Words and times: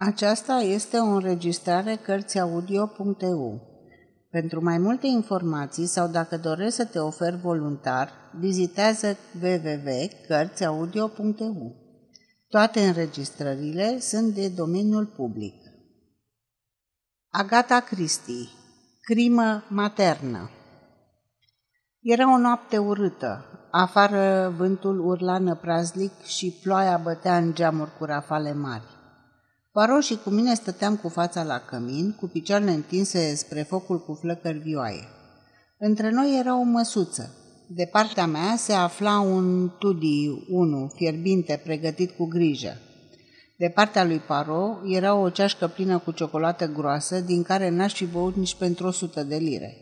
Aceasta 0.00 0.54
este 0.54 0.96
o 0.96 1.04
înregistrare 1.04 1.96
Cărțiaudio.eu. 1.96 3.60
Pentru 4.30 4.62
mai 4.62 4.78
multe 4.78 5.06
informații 5.06 5.86
sau 5.86 6.08
dacă 6.08 6.36
dorești 6.36 6.74
să 6.74 6.84
te 6.84 6.98
oferi 6.98 7.36
voluntar, 7.36 8.12
vizitează 8.38 9.16
www.cărțiaudio.eu. 9.42 11.76
Toate 12.48 12.86
înregistrările 12.86 13.98
sunt 13.98 14.34
de 14.34 14.48
domeniul 14.48 15.06
public. 15.06 15.54
Agata 17.28 17.80
Christie 17.80 18.48
Crimă 19.02 19.64
maternă 19.68 20.50
Era 22.00 22.34
o 22.34 22.38
noapte 22.38 22.78
urâtă. 22.78 23.44
Afară 23.70 24.54
vântul 24.56 25.06
urla 25.06 25.38
năprazlic 25.38 26.22
și 26.22 26.58
ploaia 26.62 26.96
bătea 26.96 27.36
în 27.36 27.54
geamuri 27.54 27.96
cu 27.98 28.04
rafale 28.04 28.52
mari. 28.52 28.96
Paro 29.78 30.00
și 30.00 30.18
cu 30.24 30.30
mine 30.30 30.54
stăteam 30.54 30.96
cu 30.96 31.08
fața 31.08 31.42
la 31.42 31.58
cămin, 31.58 32.12
cu 32.20 32.26
picioarele 32.26 32.70
întinse 32.70 33.34
spre 33.34 33.62
focul 33.62 34.04
cu 34.04 34.14
flăcări 34.20 34.58
vioaie. 34.58 35.08
Între 35.78 36.10
noi 36.10 36.38
era 36.38 36.58
o 36.58 36.62
măsuță. 36.62 37.34
De 37.68 37.88
partea 37.92 38.26
mea 38.26 38.56
se 38.56 38.72
afla 38.72 39.20
un 39.20 39.70
tudi 39.78 40.44
1 40.48 40.92
fierbinte 40.94 41.60
pregătit 41.64 42.10
cu 42.10 42.26
grijă. 42.26 42.76
De 43.56 43.68
partea 43.68 44.04
lui 44.04 44.18
Paro 44.18 44.78
era 44.84 45.14
o 45.14 45.30
ceașcă 45.30 45.66
plină 45.66 45.98
cu 45.98 46.10
ciocolată 46.10 46.66
groasă, 46.66 47.20
din 47.20 47.42
care 47.42 47.70
n-aș 47.70 47.94
fi 47.94 48.06
băut 48.06 48.36
nici 48.36 48.54
pentru 48.54 48.86
o 48.86 48.90
sută 48.90 49.22
de 49.22 49.36
lire. 49.36 49.76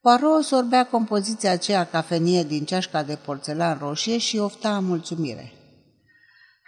Paro 0.00 0.40
sorbea 0.40 0.86
compoziția 0.86 1.50
aceea 1.50 1.84
cafenie 1.84 2.42
din 2.42 2.64
ceașca 2.64 3.02
de 3.02 3.18
porțelan 3.24 3.78
roșie 3.80 4.18
și 4.18 4.38
ofta 4.38 4.80
mulțumire. 4.80 5.55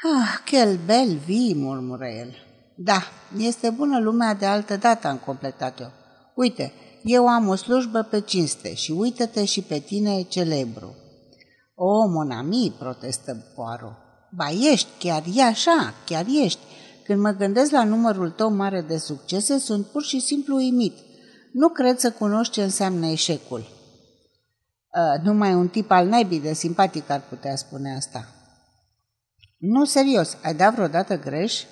Ah, 0.03 0.43
quel 0.51 0.79
bel 0.85 1.17
vii, 1.17 1.55
murmură 1.55 2.07
el. 2.07 2.35
Da, 2.77 3.03
este 3.37 3.71
bună 3.71 4.01
lumea 4.01 4.35
de 4.35 4.47
altă 4.47 4.77
dată, 4.77 5.07
am 5.07 5.17
completat 5.17 5.81
eu. 5.81 5.91
Uite, 6.35 6.73
eu 7.03 7.29
am 7.29 7.49
o 7.49 7.55
slujbă 7.55 8.03
pe 8.03 8.21
cinste 8.21 8.75
și 8.75 8.91
uită-te 8.91 9.45
și 9.45 9.63
pe 9.63 9.79
tine 9.79 10.23
celebru. 10.23 10.95
O, 11.75 12.07
mon 12.07 12.31
ami, 12.31 12.75
protestă 12.79 13.45
Poirot. 13.55 13.97
Ba 14.31 14.49
ești, 14.71 14.89
chiar 14.99 15.23
e 15.35 15.43
așa, 15.43 15.95
chiar 16.07 16.25
ești. 16.45 16.61
Când 17.05 17.21
mă 17.21 17.31
gândesc 17.31 17.71
la 17.71 17.85
numărul 17.85 18.31
tău 18.31 18.51
mare 18.51 18.81
de 18.81 18.99
succese, 18.99 19.59
sunt 19.59 19.87
pur 19.87 20.03
și 20.03 20.21
simplu 20.21 20.57
uimit. 20.57 20.97
Nu 21.53 21.69
cred 21.69 21.99
să 21.99 22.11
cunoști 22.11 22.53
ce 22.53 22.63
înseamnă 22.63 23.07
eșecul. 23.07 23.61
Uh, 23.61 25.23
numai 25.23 25.55
un 25.55 25.69
tip 25.69 25.91
al 25.91 26.07
naibii 26.07 26.41
de 26.41 26.53
simpatic 26.53 27.11
ar 27.11 27.23
putea 27.29 27.57
spune 27.57 27.95
asta. 27.97 28.38
Nu, 29.59 29.85
serios, 29.85 30.37
ai 30.43 30.55
dat 30.55 30.75
vreodată 30.75 31.19
greș? 31.19 31.63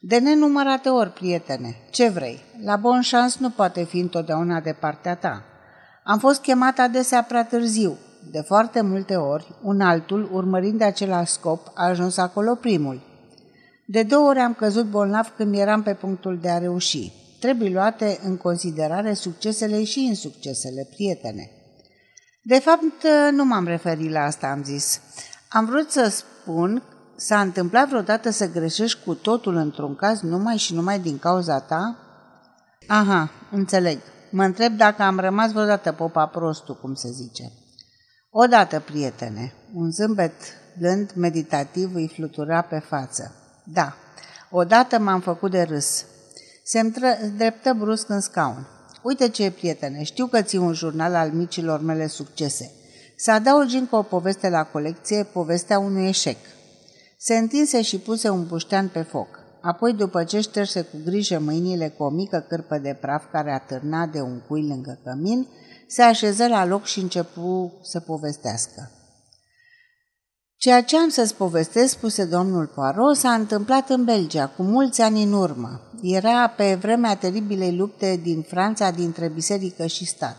De 0.00 0.18
nenumărate 0.18 0.88
ori, 0.88 1.12
prietene. 1.12 1.76
Ce 1.90 2.08
vrei? 2.08 2.42
La 2.64 2.76
bon 2.76 3.00
șans 3.00 3.36
nu 3.36 3.50
poate 3.50 3.84
fi 3.84 3.98
întotdeauna 3.98 4.60
de 4.60 4.72
partea 4.72 5.14
ta. 5.14 5.44
Am 6.04 6.18
fost 6.18 6.40
chemat 6.40 6.78
adesea 6.78 7.22
prea 7.22 7.44
târziu. 7.44 7.98
De 8.30 8.40
foarte 8.40 8.80
multe 8.80 9.16
ori, 9.16 9.54
un 9.62 9.80
altul, 9.80 10.30
urmărind 10.32 10.80
același 10.80 11.32
scop, 11.32 11.70
a 11.74 11.84
ajuns 11.84 12.16
acolo 12.16 12.54
primul. 12.54 13.00
De 13.86 14.02
două 14.02 14.28
ori 14.28 14.38
am 14.38 14.54
căzut 14.54 14.86
bolnav 14.86 15.32
când 15.36 15.54
eram 15.54 15.82
pe 15.82 15.94
punctul 15.94 16.38
de 16.38 16.48
a 16.48 16.58
reuși. 16.58 17.12
Trebuie 17.40 17.70
luate 17.70 18.18
în 18.22 18.36
considerare 18.36 19.14
succesele 19.14 19.84
și 19.84 20.04
insuccesele, 20.04 20.88
prietene. 20.90 21.50
De 22.42 22.58
fapt, 22.58 23.06
nu 23.30 23.44
m-am 23.44 23.66
referit 23.66 24.10
la 24.10 24.20
asta, 24.20 24.46
am 24.46 24.64
zis. 24.64 25.00
Am 25.48 25.64
vrut 25.64 25.90
să 25.90 26.08
spun 26.08 26.82
S-a 27.22 27.40
întâmplat 27.40 27.88
vreodată 27.88 28.30
să 28.30 28.50
greșești 28.50 29.04
cu 29.04 29.14
totul 29.14 29.56
într-un 29.56 29.96
caz 29.96 30.20
numai 30.20 30.56
și 30.56 30.74
numai 30.74 30.98
din 30.98 31.18
cauza 31.18 31.60
ta? 31.60 31.96
Aha, 32.86 33.30
înțeleg. 33.50 33.98
Mă 34.30 34.44
întreb 34.44 34.76
dacă 34.76 35.02
am 35.02 35.18
rămas 35.18 35.52
vreodată 35.52 35.92
popa 35.92 36.26
prostul, 36.26 36.78
cum 36.80 36.94
se 36.94 37.10
zice. 37.10 37.52
Odată, 38.30 38.80
prietene, 38.80 39.52
un 39.74 39.90
zâmbet 39.90 40.32
blând, 40.78 41.12
meditativ 41.14 41.94
îi 41.94 42.12
flutura 42.14 42.60
pe 42.60 42.78
față. 42.78 43.34
Da, 43.64 43.94
odată 44.50 44.98
m-am 44.98 45.20
făcut 45.20 45.50
de 45.50 45.62
râs. 45.62 46.04
Se 46.64 46.92
dreptă 47.36 47.72
brusc 47.78 48.08
în 48.08 48.20
scaun. 48.20 48.66
Uite 49.02 49.28
ce, 49.28 49.50
prietene, 49.50 50.02
știu 50.02 50.26
că 50.26 50.42
ții 50.42 50.58
un 50.58 50.72
jurnal 50.72 51.14
al 51.14 51.30
micilor 51.30 51.80
mele 51.80 52.06
succese. 52.06 52.70
Să 53.16 53.30
adaugi 53.30 53.76
încă 53.76 53.96
o 53.96 54.02
poveste 54.02 54.48
la 54.48 54.64
colecție, 54.64 55.24
povestea 55.24 55.78
unui 55.78 56.08
eșec– 56.08 56.36
se 57.22 57.36
întinse 57.36 57.82
și 57.82 57.98
puse 57.98 58.28
un 58.28 58.46
buștean 58.46 58.88
pe 58.88 59.02
foc. 59.02 59.28
Apoi, 59.60 59.92
după 59.92 60.24
ce 60.24 60.40
șterse 60.40 60.82
cu 60.82 60.96
grijă 61.04 61.38
mâinile 61.38 61.88
cu 61.88 62.02
o 62.02 62.10
mică 62.10 62.44
cârpă 62.48 62.78
de 62.78 62.98
praf 63.00 63.24
care 63.30 63.52
atârna 63.52 64.06
de 64.06 64.20
un 64.20 64.40
cui 64.48 64.66
lângă 64.68 65.00
cămin, 65.04 65.46
se 65.88 66.02
așeză 66.02 66.46
la 66.46 66.64
loc 66.64 66.84
și 66.84 67.00
începu 67.00 67.72
să 67.82 68.00
povestească. 68.00 68.90
Ceea 70.56 70.82
ce 70.82 70.96
am 70.96 71.08
să-ți 71.08 71.34
povestesc, 71.34 71.92
spuse 71.92 72.24
domnul 72.24 72.66
Poirot, 72.66 73.16
s-a 73.16 73.32
întâmplat 73.32 73.90
în 73.90 74.04
Belgia, 74.04 74.46
cu 74.56 74.62
mulți 74.62 75.00
ani 75.00 75.22
în 75.22 75.32
urmă. 75.32 75.80
Era 76.02 76.48
pe 76.48 76.74
vremea 76.74 77.16
teribilei 77.16 77.76
lupte 77.76 78.20
din 78.22 78.42
Franța 78.42 78.90
dintre 78.90 79.28
biserică 79.28 79.86
și 79.86 80.06
stat. 80.06 80.36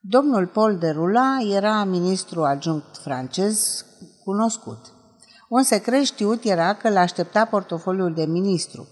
Domnul 0.00 0.46
Paul 0.46 0.78
de 0.78 0.88
Rula 0.90 1.38
era 1.54 1.84
ministru 1.84 2.44
adjunct 2.44 2.96
francez 2.96 3.84
cunoscut. 4.24 4.97
Un 5.48 5.62
secret 5.62 6.04
știut 6.04 6.44
era 6.44 6.74
că 6.74 6.88
l-aștepta 6.88 7.44
portofoliul 7.44 8.14
de 8.14 8.24
ministru. 8.24 8.88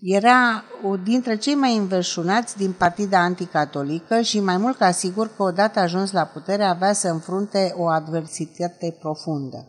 Era 0.00 0.64
dintre 1.04 1.36
cei 1.36 1.54
mai 1.54 1.76
înverșunați 1.76 2.56
din 2.56 2.72
partida 2.72 3.18
anticatolică 3.18 4.20
și 4.20 4.40
mai 4.40 4.56
mult 4.56 4.76
ca 4.76 4.90
sigur 4.90 5.30
că 5.36 5.42
odată 5.42 5.78
ajuns 5.78 6.12
la 6.12 6.24
putere 6.24 6.64
avea 6.64 6.92
să 6.92 7.08
înfrunte 7.08 7.74
o 7.76 7.86
adversitate 7.86 8.96
profundă. 9.00 9.66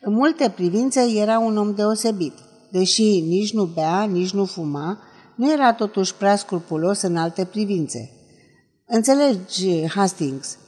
În 0.00 0.12
multe 0.12 0.52
privințe 0.54 1.00
era 1.14 1.38
un 1.38 1.56
om 1.56 1.74
deosebit. 1.74 2.34
Deși 2.70 3.20
nici 3.20 3.52
nu 3.52 3.64
bea, 3.64 4.02
nici 4.02 4.32
nu 4.32 4.44
fuma, 4.44 4.98
nu 5.34 5.52
era 5.52 5.72
totuși 5.74 6.14
prea 6.14 6.36
scrupulos 6.36 7.02
în 7.02 7.16
alte 7.16 7.44
privințe. 7.44 8.10
Înțelegi, 8.86 9.86
Hastings, 9.86 10.58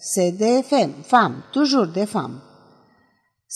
se 0.00 0.30
de 0.30 0.64
fem, 0.66 0.94
fam, 1.06 1.44
toujours 1.50 1.92
de 1.92 2.04
fam. 2.04 2.42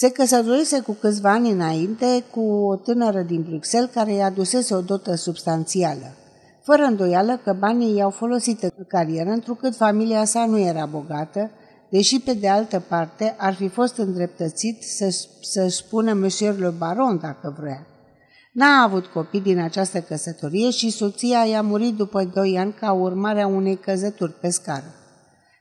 Se 0.00 0.10
căsătorise 0.10 0.81
cu 0.81 0.92
câțiva 0.92 1.31
ani 1.31 1.50
înainte 1.50 2.25
cu 2.31 2.41
o 2.41 2.76
tânără 2.76 3.22
din 3.22 3.42
Bruxelles 3.42 3.91
care 3.94 4.12
i-a 4.12 4.25
adusese 4.25 4.75
o 4.75 4.81
dotă 4.81 5.14
substanțială. 5.14 6.14
Fără 6.62 6.82
îndoială 6.82 7.41
că 7.44 7.56
banii 7.59 7.97
i-au 7.97 8.10
folosit 8.10 8.62
în 8.62 8.84
carieră, 8.88 9.31
întrucât 9.31 9.76
familia 9.76 10.25
sa 10.25 10.47
nu 10.47 10.59
era 10.59 10.86
bogată, 10.86 11.50
deși 11.91 12.20
pe 12.20 12.32
de 12.32 12.48
altă 12.48 12.82
parte 12.88 13.34
ar 13.38 13.54
fi 13.54 13.69
fost 13.69 13.97
îndreptățit 13.97 14.82
să, 14.82 15.26
să 15.42 15.69
spună 15.69 16.12
Monsieur 16.12 16.59
le 16.59 16.75
Baron 16.78 17.19
dacă 17.22 17.56
vrea. 17.60 17.86
N-a 18.53 18.82
avut 18.82 19.06
copii 19.06 19.41
din 19.41 19.59
această 19.59 20.00
căsătorie 20.00 20.70
și 20.70 20.91
soția 20.91 21.44
i-a 21.44 21.62
murit 21.62 21.94
după 21.94 22.25
doi 22.34 22.59
ani 22.59 22.72
ca 22.72 22.92
urmare 22.92 23.41
a 23.41 23.47
unei 23.47 23.76
căzături 23.76 24.32
pe 24.32 24.48
scară. 24.48 24.97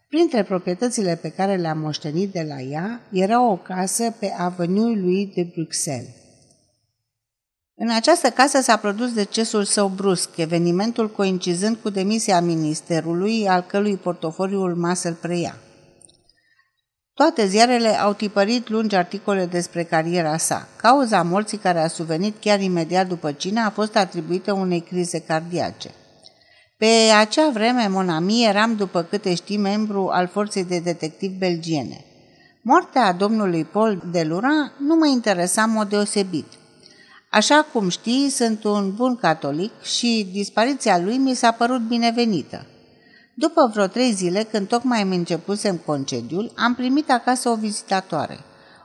Printre 0.10 0.44
proprietățile 0.44 1.16
pe 1.16 1.30
care 1.30 1.56
le-a 1.56 1.74
moștenit 1.74 2.32
de 2.32 2.46
la 2.48 2.62
ea 2.62 3.02
era 3.12 3.42
o 3.50 3.56
casă 3.56 4.16
pe 4.20 4.34
Avenue 4.38 4.96
lui 4.96 5.32
de 5.36 5.52
Bruxelles. 5.54 6.10
În 7.76 7.90
această 7.90 8.30
casă 8.30 8.62
s-a 8.62 8.78
produs 8.78 9.14
decesul 9.14 9.64
său 9.64 9.88
brusc, 9.88 10.38
evenimentul 10.38 11.10
coincidând 11.10 11.78
cu 11.82 11.90
demisia 11.90 12.42
ministerului, 12.42 13.48
al 13.48 13.62
cărui 13.62 13.96
portofoliu 13.96 14.62
urma 14.62 14.94
să-l 14.94 15.14
preia. 15.14 15.56
Toate 17.14 17.48
ziarele 17.48 17.90
au 17.90 18.14
tipărit 18.14 18.70
lungi 18.70 18.96
articole 18.96 19.46
despre 19.46 19.84
cariera 19.84 20.38
sa. 20.38 20.68
Cauza 20.76 21.22
morții 21.22 21.58
care 21.58 21.80
a 21.80 21.88
suvenit 21.88 22.36
chiar 22.40 22.62
imediat 22.62 23.08
după 23.08 23.32
cine 23.32 23.60
a 23.60 23.70
fost 23.70 23.96
atribuită 23.96 24.54
unei 24.54 24.82
crize 24.82 25.20
cardiace. 25.20 25.90
Pe 26.78 27.12
acea 27.20 27.50
vreme, 27.50 27.88
Monami, 27.88 28.46
eram, 28.46 28.76
după 28.76 29.02
câte 29.02 29.34
știi, 29.34 29.58
membru 29.58 30.10
al 30.12 30.28
forței 30.28 30.64
de 30.64 30.80
detectiv 30.80 31.32
belgiene. 31.32 32.06
Moartea 32.62 33.14
domnului 33.14 33.66
Paul 33.66 34.02
de 34.12 34.24
Lura 34.24 34.72
nu 34.80 34.96
mă 34.96 35.08
interesa 35.08 35.64
în 35.64 35.72
mod 35.72 35.90
deosebit. 35.90 36.46
Așa 37.30 37.66
cum 37.74 37.90
știi, 37.90 38.30
sunt 38.30 38.64
un 38.64 38.94
bun 38.96 39.16
catolic 39.16 39.82
și 39.82 40.30
dispariția 40.32 41.00
lui 41.00 41.18
mi 41.18 41.34
s-a 41.34 41.52
părut 41.52 41.82
binevenită. 41.88 42.66
După 43.34 43.70
vreo 43.74 43.88
trei 43.88 44.12
zile, 44.12 44.44
când 44.44 44.68
tocmai 44.68 45.02
îmi 45.02 45.16
începusem 45.16 45.76
concediul, 45.86 46.52
am 46.56 46.76
primit 46.76 47.12
acasă 47.12 47.50
o 47.50 47.56
vizitatoare. 47.56 48.40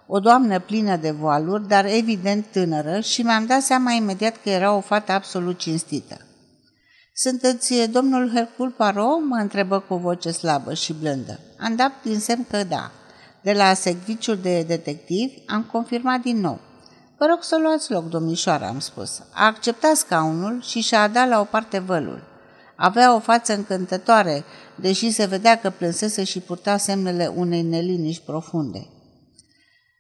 O 0.07 0.19
doamnă 0.19 0.61
plină 0.61 0.97
de 0.97 1.11
voaluri, 1.11 1.69
dar 1.69 1.85
evident 1.87 2.47
tânără 2.47 3.01
și 3.01 3.23
mi-am 3.23 3.47
dat 3.47 3.63
seama 3.63 3.93
imediat 3.93 4.37
că 4.43 4.51
era 4.51 4.73
o 4.75 4.81
fată 4.81 5.13
absolut 5.13 5.59
cinstită. 5.59 6.17
Sunteți 7.25 7.91
domnul 7.91 8.31
Hercul 8.35 8.71
Paro?" 8.71 9.19
mă 9.29 9.37
întrebă 9.37 9.79
cu 9.79 9.95
o 9.95 9.97
voce 9.97 10.31
slabă 10.31 10.75
și 10.75 10.93
blândă. 10.93 11.39
Am 11.59 11.77
dat 11.77 11.93
din 12.03 12.19
semn 12.19 12.47
că 12.51 12.65
da. 12.65 12.91
De 13.43 13.53
la 13.53 13.75
serviciul 13.75 14.37
de 14.37 14.63
detectiv 14.63 15.33
am 15.47 15.63
confirmat 15.73 16.21
din 16.21 16.41
nou. 16.41 16.61
Vă 17.19 17.27
rog 17.27 17.43
să 17.43 17.59
luați 17.63 17.91
loc, 17.91 18.09
domnișoară, 18.09 18.65
am 18.65 18.79
spus. 18.79 19.23
A 19.33 19.47
acceptat 19.47 19.97
scaunul 19.97 20.63
și 20.63 20.81
și-a 20.81 21.09
dat 21.09 21.29
la 21.29 21.41
o 21.41 21.45
parte 21.45 21.79
vălul. 21.79 22.23
Avea 22.77 23.15
o 23.15 23.19
față 23.19 23.55
încântătoare, 23.55 24.45
deși 24.75 25.11
se 25.11 25.25
vedea 25.25 25.59
că 25.59 25.71
plânsese 25.71 26.25
și 26.25 26.41
purta 26.41 26.77
semnele 26.77 27.27
unei 27.27 27.63
neliniști 27.63 28.25
profunde. 28.25 28.87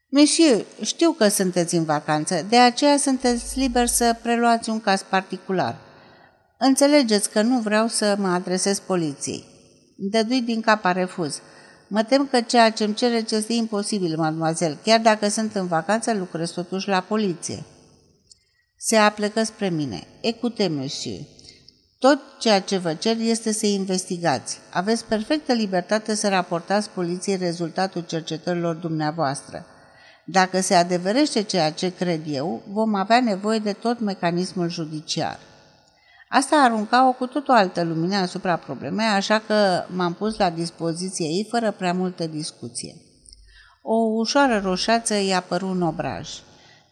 Monsieur, 0.09 0.65
știu 0.81 1.11
că 1.11 1.29
sunteți 1.29 1.75
în 1.75 1.85
vacanță, 1.85 2.47
de 2.49 2.57
aceea 2.57 2.97
sunteți 2.97 3.59
liber 3.59 3.87
să 3.87 4.17
preluați 4.23 4.71
un 4.71 4.81
caz 4.81 5.03
particular. 5.03 5.91
Înțelegeți 6.65 7.31
că 7.31 7.43
nu 7.43 7.59
vreau 7.61 7.87
să 7.87 8.17
mă 8.19 8.29
adresez 8.29 8.79
poliției. 8.79 9.45
Dădui 9.97 10.41
din 10.41 10.61
cap 10.61 10.85
a 10.85 10.93
refuz. 10.93 11.41
Mă 11.89 12.03
tem 12.03 12.27
că 12.27 12.41
ceea 12.41 12.71
ce 12.71 12.85
îmi 12.85 12.95
cereți 12.95 13.35
este 13.35 13.53
imposibil, 13.53 14.17
mademoiselle. 14.17 14.79
Chiar 14.85 15.01
dacă 15.01 15.29
sunt 15.29 15.55
în 15.55 15.67
vacanță, 15.67 16.15
lucrez 16.15 16.51
totuși 16.51 16.89
la 16.89 17.01
poliție. 17.01 17.63
Se 18.77 18.97
aplecă 18.97 19.43
spre 19.43 19.69
mine. 19.69 20.07
Ecute, 20.21 20.69
monsieur. 20.69 21.21
Tot 21.99 22.19
ceea 22.39 22.61
ce 22.61 22.77
vă 22.77 22.95
cer 22.95 23.17
este 23.19 23.53
să 23.53 23.67
investigați. 23.67 24.59
Aveți 24.73 25.05
perfectă 25.05 25.53
libertate 25.53 26.15
să 26.15 26.29
raportați 26.29 26.91
poliției 26.91 27.37
rezultatul 27.37 28.03
cercetărilor 28.03 28.75
dumneavoastră. 28.75 29.67
Dacă 30.25 30.61
se 30.61 30.75
adeverește 30.75 31.43
ceea 31.43 31.73
ce 31.73 31.95
cred 31.95 32.21
eu, 32.27 32.63
vom 32.69 32.95
avea 32.95 33.21
nevoie 33.21 33.59
de 33.59 33.73
tot 33.73 34.01
mecanismul 34.01 34.69
judiciar. 34.69 35.39
Asta 36.35 36.57
arunca 36.57 37.09
o 37.09 37.13
cu 37.13 37.27
tot 37.27 37.49
o 37.49 37.53
altă 37.53 37.83
lumină 37.83 38.17
asupra 38.17 38.57
problemei, 38.57 39.07
așa 39.07 39.39
că 39.47 39.85
m-am 39.95 40.13
pus 40.13 40.37
la 40.37 40.51
dispoziție 40.51 41.27
ei 41.27 41.47
fără 41.51 41.71
prea 41.71 41.93
multă 41.93 42.27
discuție. 42.27 42.97
O 43.83 43.95
ușoară 43.95 44.61
roșață 44.65 45.15
i-a 45.15 45.41
părut 45.41 45.69
un 45.69 45.83
obraj. 45.83 46.29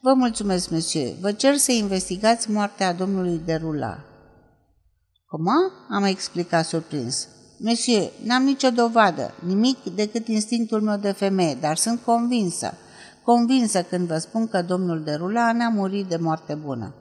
Vă 0.01 0.15
mulțumesc, 0.15 0.71
monsieur. 0.71 1.15
Vă 1.21 1.33
cer 1.33 1.57
să 1.57 1.73
investigați 1.73 2.51
moartea 2.51 2.93
domnului 2.93 3.41
Derula. 3.45 3.99
Cum? 5.27 5.47
Am 5.91 6.05
explicat 6.05 6.65
surprins. 6.65 7.29
Monsieur, 7.59 8.11
n-am 8.25 8.43
nicio 8.43 8.71
dovadă, 8.71 9.35
nimic 9.47 9.85
decât 9.95 10.29
instinctul 10.29 10.81
meu 10.81 10.97
de 10.97 11.13
femeie, 11.13 11.55
dar 11.61 11.77
sunt 11.77 12.01
convinsă, 12.05 12.75
convinsă 13.25 13.83
când 13.83 14.07
vă 14.07 14.19
spun 14.19 14.49
că 14.49 14.63
domnul 14.63 15.03
Derula 15.03 15.53
ne-a 15.53 15.69
murit 15.69 16.07
de 16.07 16.17
moarte 16.17 16.55
bună. 16.55 16.95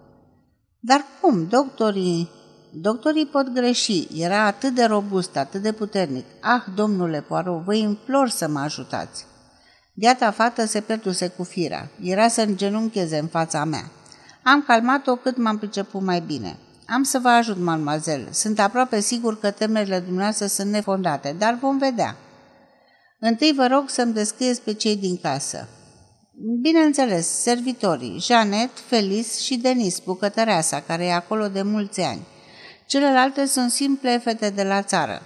Dar 0.79 1.05
cum? 1.21 1.47
Doctorii... 1.47 2.29
Doctorii 2.71 3.25
pot 3.25 3.53
greși. 3.53 4.07
Era 4.21 4.45
atât 4.45 4.75
de 4.75 4.83
robust, 4.83 5.37
atât 5.37 5.61
de 5.61 5.71
puternic. 5.71 6.25
Ah, 6.41 6.61
domnule 6.75 7.21
Poirot, 7.21 7.63
vă 7.63 7.73
implor 7.73 8.29
să 8.29 8.47
mă 8.47 8.59
ajutați. 8.59 9.25
Biata 9.93 10.31
fată 10.31 10.65
se 10.65 10.81
pierduse 10.81 11.27
cu 11.27 11.43
firea. 11.43 11.89
Era 12.01 12.27
să 12.27 12.41
îngenuncheze 12.41 13.17
în 13.17 13.27
fața 13.27 13.63
mea. 13.63 13.91
Am 14.43 14.63
calmat-o 14.67 15.15
cât 15.15 15.37
m-am 15.37 15.57
priceput 15.57 16.01
mai 16.01 16.19
bine. 16.19 16.57
Am 16.87 17.03
să 17.03 17.19
vă 17.19 17.27
ajut, 17.29 17.57
mademoiselle. 17.57 18.31
Sunt 18.31 18.59
aproape 18.59 18.99
sigur 18.99 19.39
că 19.39 19.51
temerile 19.51 19.99
dumneavoastră 19.99 20.45
sunt 20.45 20.71
nefondate, 20.71 21.35
dar 21.37 21.57
vom 21.61 21.77
vedea. 21.77 22.15
Întâi 23.19 23.53
vă 23.55 23.67
rog 23.71 23.89
să-mi 23.89 24.13
descrieți 24.13 24.61
pe 24.61 24.73
cei 24.73 24.97
din 24.97 25.17
casă. 25.17 25.67
Bineînțeles, 26.41 27.27
servitorii, 27.27 28.17
Janet, 28.19 28.69
Felis 28.87 29.39
și 29.39 29.55
Denis, 29.55 29.99
bucătăreasa, 29.99 30.83
care 30.87 31.05
e 31.05 31.13
acolo 31.13 31.47
de 31.47 31.61
mulți 31.61 32.01
ani. 32.01 32.21
Celelalte 32.85 33.45
sunt 33.45 33.71
simple 33.71 34.17
fete 34.17 34.49
de 34.49 34.63
la 34.63 34.81
țară. 34.81 35.21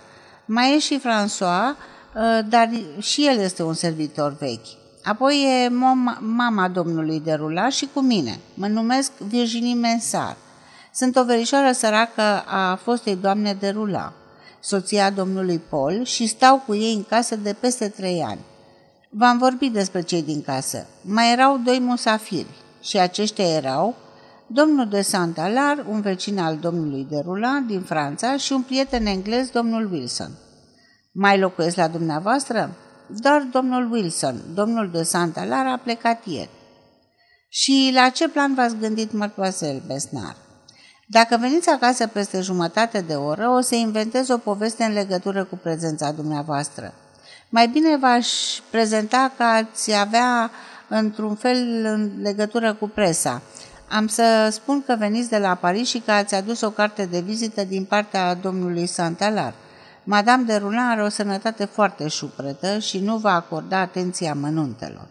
Mai 0.45 0.75
e 0.75 0.79
și 0.79 0.99
François, 0.99 1.77
ă, 2.15 2.41
dar 2.49 2.69
și 2.99 3.27
el 3.27 3.39
este 3.39 3.63
un 3.63 3.73
servitor 3.73 4.35
vechi. 4.39 4.67
Apoi 5.03 5.63
e 5.63 5.69
mom, 5.69 6.17
mama 6.19 6.67
domnului 6.67 7.19
de 7.19 7.33
rula 7.33 7.69
și 7.69 7.89
cu 7.93 7.99
mine. 7.99 8.39
Mă 8.53 8.67
numesc 8.67 9.11
Virginie 9.17 9.73
Mensar. 9.73 10.37
Sunt 10.93 11.15
o 11.15 11.23
verișoară 11.23 11.71
săracă 11.71 12.43
a 12.45 12.75
fostei 12.75 13.15
doamne 13.15 13.57
de 13.59 13.69
rula, 13.69 14.13
soția 14.59 15.09
domnului 15.09 15.61
Paul 15.69 16.03
și 16.03 16.27
stau 16.27 16.63
cu 16.65 16.75
ei 16.75 16.93
în 16.93 17.03
casă 17.03 17.35
de 17.35 17.55
peste 17.59 17.87
trei 17.87 18.23
ani. 18.27 18.39
V-am 19.15 19.37
vorbit 19.37 19.73
despre 19.73 20.01
cei 20.01 20.23
din 20.23 20.41
casă. 20.41 20.85
Mai 21.01 21.31
erau 21.31 21.57
doi 21.57 21.79
musafiri 21.79 22.55
și 22.81 22.99
aceștia 22.99 23.45
erau 23.45 23.95
domnul 24.47 24.87
de 24.87 25.01
Santalar, 25.01 25.85
un 25.89 26.01
vecin 26.01 26.39
al 26.39 26.57
domnului 26.57 27.07
de 27.09 27.19
Rula 27.19 27.63
din 27.67 27.81
Franța 27.81 28.37
și 28.37 28.53
un 28.53 28.61
prieten 28.61 29.05
englez, 29.05 29.49
domnul 29.49 29.91
Wilson. 29.91 30.31
Mai 31.11 31.39
locuiesc 31.39 31.75
la 31.75 31.87
dumneavoastră? 31.87 32.75
Doar 33.07 33.47
domnul 33.51 33.91
Wilson, 33.91 34.41
domnul 34.53 34.89
de 34.91 35.03
Santalar 35.03 35.65
a 35.65 35.77
plecat 35.83 36.25
ieri. 36.25 36.49
Și 37.49 37.91
la 37.93 38.09
ce 38.09 38.29
plan 38.29 38.53
v-ați 38.53 38.77
gândit, 38.77 39.11
mărtoasel 39.11 39.81
Besnar? 39.87 40.35
Dacă 41.07 41.37
veniți 41.39 41.69
acasă 41.69 42.07
peste 42.07 42.41
jumătate 42.41 43.01
de 43.01 43.13
oră, 43.13 43.49
o 43.49 43.61
să 43.61 43.75
inventez 43.75 44.29
o 44.29 44.37
poveste 44.37 44.83
în 44.83 44.93
legătură 44.93 45.43
cu 45.43 45.55
prezența 45.55 46.11
dumneavoastră. 46.11 46.93
Mai 47.55 47.67
bine 47.67 47.97
v-aș 47.97 48.27
prezenta 48.69 49.31
că 49.37 49.43
ați 49.43 49.93
avea 49.93 50.51
într-un 50.87 51.35
fel 51.35 51.85
în 51.85 52.11
legătură 52.21 52.73
cu 52.73 52.87
presa. 52.87 53.41
Am 53.89 54.07
să 54.07 54.49
spun 54.51 54.83
că 54.85 54.95
veniți 54.99 55.29
de 55.29 55.37
la 55.37 55.55
Paris 55.55 55.87
și 55.87 55.99
că 55.99 56.11
ați 56.11 56.35
adus 56.35 56.61
o 56.61 56.69
carte 56.69 57.05
de 57.05 57.19
vizită 57.19 57.63
din 57.63 57.83
partea 57.83 58.33
domnului 58.33 58.85
Santalar. 58.85 59.53
Madame 60.03 60.43
de 60.43 60.55
Roulin 60.55 60.79
are 60.79 61.03
o 61.03 61.09
sănătate 61.09 61.65
foarte 61.65 62.07
șupretă 62.07 62.79
și 62.79 62.99
nu 62.99 63.17
va 63.17 63.33
acorda 63.33 63.79
atenția 63.79 64.33
mănuntelor. 64.33 65.07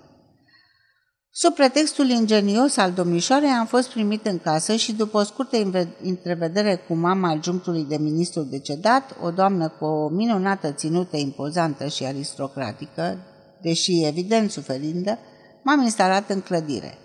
Sub 1.35 1.55
pretextul 1.55 2.09
ingenios 2.09 2.77
al 2.77 2.93
domnișoarei 2.93 3.49
am 3.49 3.67
fost 3.67 3.91
primit 3.91 4.27
în 4.27 4.39
casă 4.39 4.77
și 4.77 4.93
după 4.93 5.19
o 5.19 5.23
scurtă 5.23 5.57
întrevedere 6.03 6.77
cu 6.89 6.95
mama 6.95 7.31
adjunctului 7.31 7.85
de 7.85 7.97
ministru 7.97 8.43
decedat, 8.43 9.17
o 9.23 9.31
doamnă 9.31 9.69
cu 9.69 9.85
o 9.85 10.09
minunată 10.09 10.73
ținută 10.73 11.17
impozantă 11.17 11.87
și 11.87 12.05
aristocratică, 12.05 13.19
deși 13.63 14.05
evident 14.05 14.51
suferindă, 14.51 15.19
m-am 15.63 15.81
instalat 15.81 16.31
în 16.31 16.41
clădire. 16.41 16.99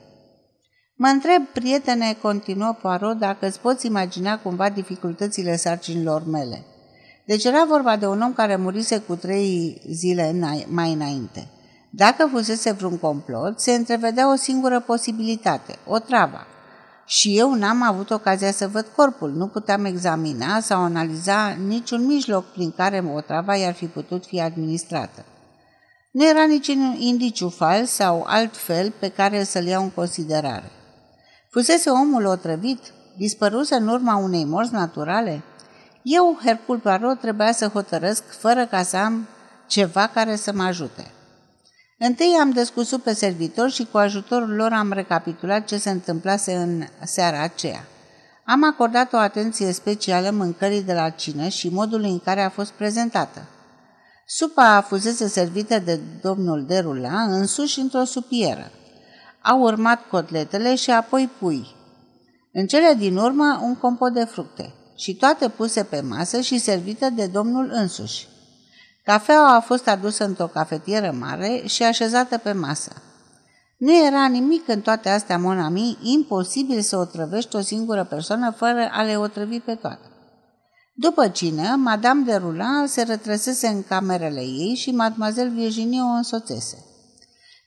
Mă 0.95 1.07
întreb, 1.07 1.43
prietene, 1.53 2.17
continuă 2.21 2.77
Poirot, 2.81 3.17
dacă 3.17 3.47
îți 3.47 3.59
poți 3.59 3.85
imagina 3.85 4.39
cumva 4.39 4.69
dificultățile 4.69 5.55
sarcinilor 5.55 6.25
mele. 6.25 6.65
Deci 7.25 7.43
era 7.43 7.65
vorba 7.67 7.95
de 7.95 8.07
un 8.07 8.21
om 8.21 8.33
care 8.33 8.55
murise 8.55 8.99
cu 8.99 9.15
trei 9.15 9.81
zile 9.89 10.65
mai 10.67 10.93
înainte– 10.93 11.47
dacă 11.89 12.29
fusese 12.31 12.71
vreun 12.71 12.97
complot, 12.97 13.59
se 13.59 13.71
întrevedea 13.71 14.31
o 14.31 14.35
singură 14.35 14.79
posibilitate, 14.79 15.77
o 15.85 15.99
travă. 15.99 16.39
Și 17.05 17.37
eu 17.37 17.53
n-am 17.53 17.81
avut 17.81 18.09
ocazia 18.09 18.51
să 18.51 18.67
văd 18.67 18.85
corpul, 18.95 19.31
nu 19.31 19.47
puteam 19.47 19.85
examina 19.85 20.59
sau 20.59 20.81
analiza 20.81 21.47
niciun 21.47 22.05
mijloc 22.05 22.45
prin 22.45 22.71
care 22.71 23.11
o 23.13 23.21
travă 23.21 23.57
i-ar 23.57 23.73
fi 23.73 23.85
putut 23.85 24.25
fi 24.25 24.41
administrată. 24.41 25.25
Nu 26.11 26.27
era 26.27 26.43
niciun 26.43 26.95
indiciu 26.97 27.49
fals 27.49 27.89
sau 27.89 28.23
altfel 28.27 28.93
pe 28.99 29.09
care 29.09 29.43
să-l 29.43 29.65
iau 29.65 29.83
în 29.83 29.89
considerare. 29.89 30.71
Fusese 31.51 31.89
omul 31.89 32.25
otrăvit? 32.25 32.79
Dispăruse 33.17 33.75
în 33.75 33.87
urma 33.87 34.15
unei 34.15 34.45
morți 34.45 34.73
naturale? 34.73 35.43
Eu, 36.01 36.39
Hercul 36.43 36.77
Poirot, 36.77 37.19
trebuia 37.19 37.51
să 37.51 37.67
hotărăsc 37.67 38.23
fără 38.39 38.65
ca 38.65 38.83
să 38.83 38.97
am 38.97 39.27
ceva 39.67 40.07
care 40.07 40.35
să 40.35 40.51
mă 40.53 40.63
ajute. 40.63 41.11
Întâi 41.99 42.37
am 42.41 42.51
descusut 42.51 43.03
pe 43.03 43.13
servitor 43.13 43.69
și 43.69 43.87
cu 43.91 43.97
ajutorul 43.97 44.55
lor 44.55 44.73
am 44.73 44.91
recapitulat 44.91 45.65
ce 45.65 45.77
se 45.77 45.89
întâmplase 45.89 46.55
în 46.55 46.83
seara 47.03 47.41
aceea. 47.41 47.87
Am 48.45 48.63
acordat 48.63 49.13
o 49.13 49.17
atenție 49.17 49.71
specială 49.71 50.29
mâncării 50.31 50.83
de 50.83 50.93
la 50.93 51.09
cină 51.09 51.47
și 51.47 51.69
modului 51.69 52.09
în 52.09 52.19
care 52.19 52.41
a 52.41 52.49
fost 52.49 52.71
prezentată. 52.71 53.47
Supa 54.25 54.85
fusese 54.87 55.27
servită 55.27 55.79
de 55.79 55.99
domnul 56.21 56.65
Derula 56.65 57.21
însuși 57.21 57.79
într-o 57.79 58.03
supieră. 58.03 58.71
Au 59.41 59.61
urmat 59.61 60.07
cotletele 60.07 60.75
și 60.75 60.91
apoi 60.91 61.29
pui. 61.39 61.75
În 62.53 62.67
cele 62.67 62.93
din 62.97 63.17
urmă, 63.17 63.59
un 63.63 63.75
compot 63.75 64.13
de 64.13 64.23
fructe 64.23 64.73
și 64.95 65.15
toate 65.15 65.49
puse 65.49 65.83
pe 65.83 66.01
masă 66.01 66.41
și 66.41 66.57
servite 66.57 67.09
de 67.09 67.25
domnul 67.25 67.69
însuși. 67.71 68.27
Cafeaua 69.07 69.55
a 69.55 69.59
fost 69.59 69.87
adusă 69.87 70.25
într-o 70.25 70.47
cafetieră 70.47 71.15
mare 71.19 71.61
și 71.65 71.83
așezată 71.83 72.37
pe 72.37 72.51
masă. 72.51 72.91
Nu 73.77 74.05
era 74.05 74.27
nimic 74.27 74.67
în 74.67 74.81
toate 74.81 75.09
astea, 75.09 75.37
monami, 75.37 75.97
imposibil 76.01 76.81
să 76.81 76.97
otrăvești 76.97 77.55
o 77.55 77.61
singură 77.61 78.03
persoană 78.03 78.51
fără 78.51 78.89
a 78.91 79.01
le 79.01 79.17
otrăvi 79.17 79.59
pe 79.59 79.75
toate. 79.75 80.07
După 80.93 81.27
cină, 81.27 81.75
Madame 81.75 82.23
de 82.23 82.35
Roulin 82.35 82.85
se 82.85 83.01
retrăsese 83.01 83.67
în 83.67 83.83
camerele 83.83 84.41
ei 84.41 84.75
și 84.75 84.91
Mademoiselle 84.91 85.49
Virginie 85.49 86.01
o 86.01 86.15
însoțese. 86.15 86.85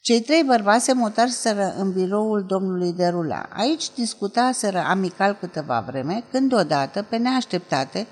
Cei 0.00 0.20
trei 0.20 0.42
bărbați 0.42 0.85
se 0.85 0.92
mutaseră 0.92 1.75
în 1.78 1.92
biroul 1.92 2.44
domnului 2.49 2.92
de 2.92 3.06
Rula. 3.06 3.49
Aici 3.52 3.90
discutaseră 3.94 4.78
amical 4.78 5.37
câteva 5.40 5.85
vreme, 5.87 6.25
când 6.30 6.49
deodată, 6.49 7.02
pe 7.09 7.16
neașteptate, 7.16 8.06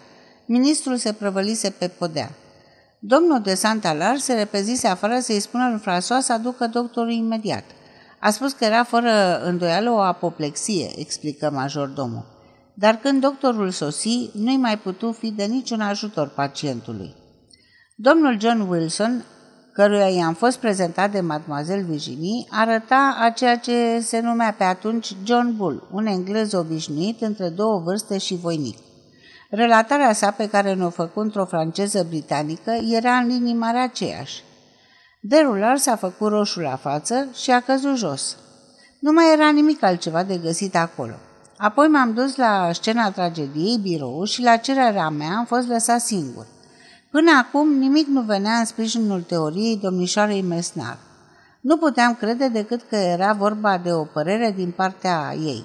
ministrul 0.46 0.96
se 0.96 1.12
prăvălise 1.12 1.70
pe 1.70 1.88
podea. 1.88 2.30
Domnul 3.00 3.40
de 3.40 3.54
Santalar 3.54 4.16
se 4.16 4.34
repezise 4.34 4.86
afară 4.88 5.18
să-i 5.18 5.40
spună 5.40 5.68
lui 5.68 5.80
François 5.80 6.20
să 6.20 6.32
aducă 6.32 6.66
doctorul 6.66 7.10
imediat. 7.10 7.64
A 8.20 8.30
spus 8.30 8.52
că 8.52 8.64
era 8.64 8.84
fără 8.84 9.40
îndoială 9.44 9.90
o 9.90 9.98
apoplexie, 9.98 10.90
explică 10.96 11.50
majordomul. 11.52 12.24
Dar 12.74 12.94
când 12.96 13.20
doctorul 13.20 13.70
sosi, 13.70 14.30
nu-i 14.32 14.56
mai 14.56 14.78
putu 14.78 15.12
fi 15.12 15.30
de 15.30 15.44
niciun 15.44 15.80
ajutor 15.80 16.28
pacientului. 16.28 17.14
Domnul 17.96 18.40
John 18.40 18.60
Wilson, 18.60 19.24
căruia 19.72 20.08
i-am 20.08 20.34
fost 20.34 20.58
prezentat 20.58 21.10
de 21.10 21.20
mademoiselle 21.20 21.82
Virginie, 21.82 22.46
arăta 22.50 23.16
a 23.20 23.30
ceea 23.30 23.58
ce 23.58 24.00
se 24.00 24.20
numea 24.20 24.54
pe 24.58 24.64
atunci 24.64 25.16
John 25.24 25.56
Bull, 25.56 25.88
un 25.92 26.06
englez 26.06 26.52
obișnuit 26.52 27.20
între 27.20 27.48
două 27.48 27.80
vârste 27.84 28.18
și 28.18 28.36
voinic. 28.36 28.76
Relatarea 29.50 30.12
sa 30.12 30.30
pe 30.30 30.48
care 30.48 30.74
ne-o 30.74 30.90
făcut 30.90 31.22
într-o 31.22 31.44
franceză 31.44 32.06
britanică 32.08 32.70
era 32.70 33.12
în 33.12 33.26
linii 33.26 33.54
mari 33.54 33.78
aceeași. 33.78 34.42
Derular 35.20 35.76
s-a 35.76 35.96
făcut 35.96 36.28
roșu 36.28 36.60
la 36.60 36.76
față 36.76 37.26
și 37.34 37.50
a 37.50 37.60
căzut 37.60 37.96
jos. 37.96 38.36
Nu 39.00 39.12
mai 39.12 39.32
era 39.32 39.50
nimic 39.50 39.82
altceva 39.82 40.22
de 40.22 40.36
găsit 40.36 40.76
acolo. 40.76 41.14
Apoi 41.56 41.86
m-am 41.86 42.12
dus 42.12 42.36
la 42.36 42.70
scena 42.72 43.10
tragediei, 43.10 43.78
birou 43.82 44.24
și 44.24 44.42
la 44.42 44.56
cererea 44.56 45.08
mea 45.08 45.36
am 45.36 45.44
fost 45.44 45.68
lăsat 45.68 46.00
singur. 46.00 46.46
Până 47.10 47.30
acum 47.38 47.78
nimic 47.78 48.06
nu 48.06 48.20
venea 48.20 48.58
în 48.58 48.64
sprijinul 48.64 49.22
teoriei 49.22 49.78
domnișoarei 49.82 50.42
Mesnar. 50.42 50.98
Nu 51.60 51.76
puteam 51.76 52.14
crede 52.14 52.48
decât 52.48 52.82
că 52.88 52.96
era 52.96 53.32
vorba 53.32 53.78
de 53.78 53.92
o 53.92 54.04
părere 54.04 54.52
din 54.56 54.70
partea 54.70 55.34
ei. 55.34 55.64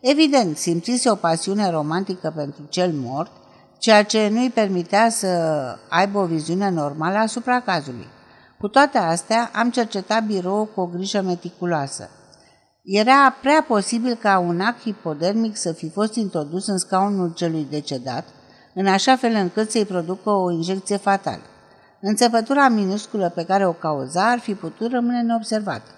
Evident, 0.00 0.56
simțise 0.56 1.10
o 1.10 1.14
pasiune 1.14 1.70
romantică 1.70 2.32
pentru 2.36 2.62
cel 2.68 2.92
mort, 2.92 3.30
ceea 3.78 4.04
ce 4.04 4.28
nu 4.28 4.40
îi 4.40 4.50
permitea 4.50 5.08
să 5.08 5.28
aibă 5.88 6.18
o 6.18 6.24
viziune 6.24 6.70
normală 6.70 7.16
asupra 7.18 7.60
cazului. 7.60 8.06
Cu 8.58 8.68
toate 8.68 8.98
astea, 8.98 9.50
am 9.54 9.70
cercetat 9.70 10.24
birou 10.24 10.64
cu 10.64 10.80
o 10.80 10.86
grijă 10.86 11.20
meticuloasă. 11.20 12.10
Era 12.82 13.36
prea 13.40 13.64
posibil 13.68 14.14
ca 14.14 14.38
un 14.38 14.60
act 14.60 14.80
hipodermic 14.80 15.56
să 15.56 15.72
fi 15.72 15.90
fost 15.90 16.14
introdus 16.14 16.66
în 16.66 16.78
scaunul 16.78 17.32
celui 17.34 17.66
decedat, 17.70 18.24
în 18.74 18.86
așa 18.86 19.16
fel 19.16 19.34
încât 19.34 19.70
să-i 19.70 19.84
producă 19.84 20.30
o 20.30 20.50
injecție 20.50 20.96
fatală. 20.96 21.42
Înțepătura 22.00 22.68
minusculă 22.68 23.32
pe 23.34 23.44
care 23.44 23.66
o 23.66 23.72
cauza 23.72 24.30
ar 24.30 24.38
fi 24.38 24.54
putut 24.54 24.90
rămâne 24.90 25.22
neobservată. 25.22 25.90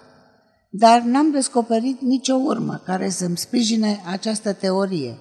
Dar 0.75 1.01
n-am 1.01 1.31
descoperit 1.31 2.01
nicio 2.01 2.35
urmă 2.35 2.81
care 2.85 3.09
să-mi 3.09 3.37
sprijine 3.37 4.01
această 4.11 4.53
teorie. 4.53 5.17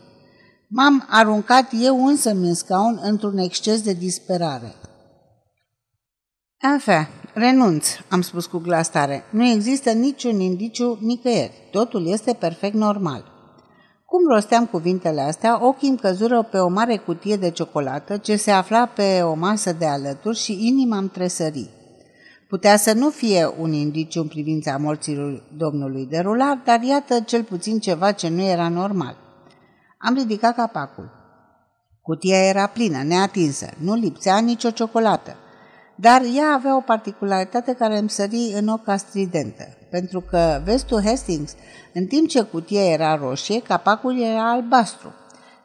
M-am 0.69 1.07
aruncat 1.11 1.71
eu 1.81 2.07
însă 2.07 2.31
în 2.31 2.55
scaun 2.55 2.99
într-un 3.03 3.39
exces 3.39 3.83
de 3.83 3.93
disperare. 3.93 4.75
Enfin, 6.75 7.09
renunț, 7.35 7.89
am 8.09 8.21
spus 8.21 8.47
cu 8.47 8.59
glas 8.59 8.91
tare. 8.91 9.25
Nu 9.31 9.45
există 9.45 9.91
niciun 9.91 10.41
indiciu 10.41 10.99
nicăieri. 11.01 11.69
Totul 11.71 12.07
este 12.07 12.33
perfect 12.33 12.75
normal. 12.75 13.25
Cum 14.05 14.35
rosteam 14.35 14.67
cuvintele 14.67 15.21
astea, 15.21 15.67
ochii 15.67 15.89
îmi 15.89 15.99
căzură 15.99 16.43
pe 16.43 16.59
o 16.59 16.69
mare 16.69 16.97
cutie 16.97 17.37
de 17.37 17.51
ciocolată 17.51 18.17
ce 18.17 18.37
se 18.37 18.51
afla 18.51 18.87
pe 18.87 19.21
o 19.23 19.35
masă 19.35 19.73
de 19.73 19.87
alături 19.87 20.39
și 20.39 20.67
inima 20.67 20.97
îmi 20.97 21.09
tresări. 21.09 21.82
Putea 22.53 22.77
să 22.77 22.93
nu 22.93 23.11
fie 23.11 23.55
un 23.59 23.73
indiciu 23.73 24.21
în 24.21 24.29
privința 24.29 24.77
morții 24.77 25.43
domnului 25.57 26.07
de 26.07 26.19
rular, 26.19 26.61
dar 26.65 26.83
iată 26.83 27.21
cel 27.21 27.43
puțin 27.43 27.79
ceva 27.79 28.13
ce 28.13 28.29
nu 28.29 28.43
era 28.43 28.69
normal. 28.69 29.17
Am 29.99 30.15
ridicat 30.15 30.55
capacul. 30.55 31.11
Cutia 32.03 32.37
era 32.49 32.67
plină, 32.67 33.03
neatinsă, 33.03 33.67
nu 33.79 33.95
lipsea 33.95 34.39
nicio 34.39 34.71
ciocolată. 34.71 35.37
Dar 35.97 36.23
ea 36.37 36.53
avea 36.55 36.77
o 36.77 36.81
particularitate 36.81 37.73
care 37.73 37.99
îmi 37.99 38.11
sări 38.11 38.53
în 38.55 38.69
oca 38.69 38.97
stridentă, 38.97 39.65
pentru 39.91 40.21
că, 40.21 40.61
vezi 40.65 40.85
tu, 40.85 41.01
Hastings, 41.05 41.55
în 41.95 42.07
timp 42.07 42.29
ce 42.29 42.43
cutia 42.43 42.85
era 42.85 43.17
roșie, 43.17 43.63
capacul 43.63 44.21
era 44.21 44.51
albastru. 44.51 45.15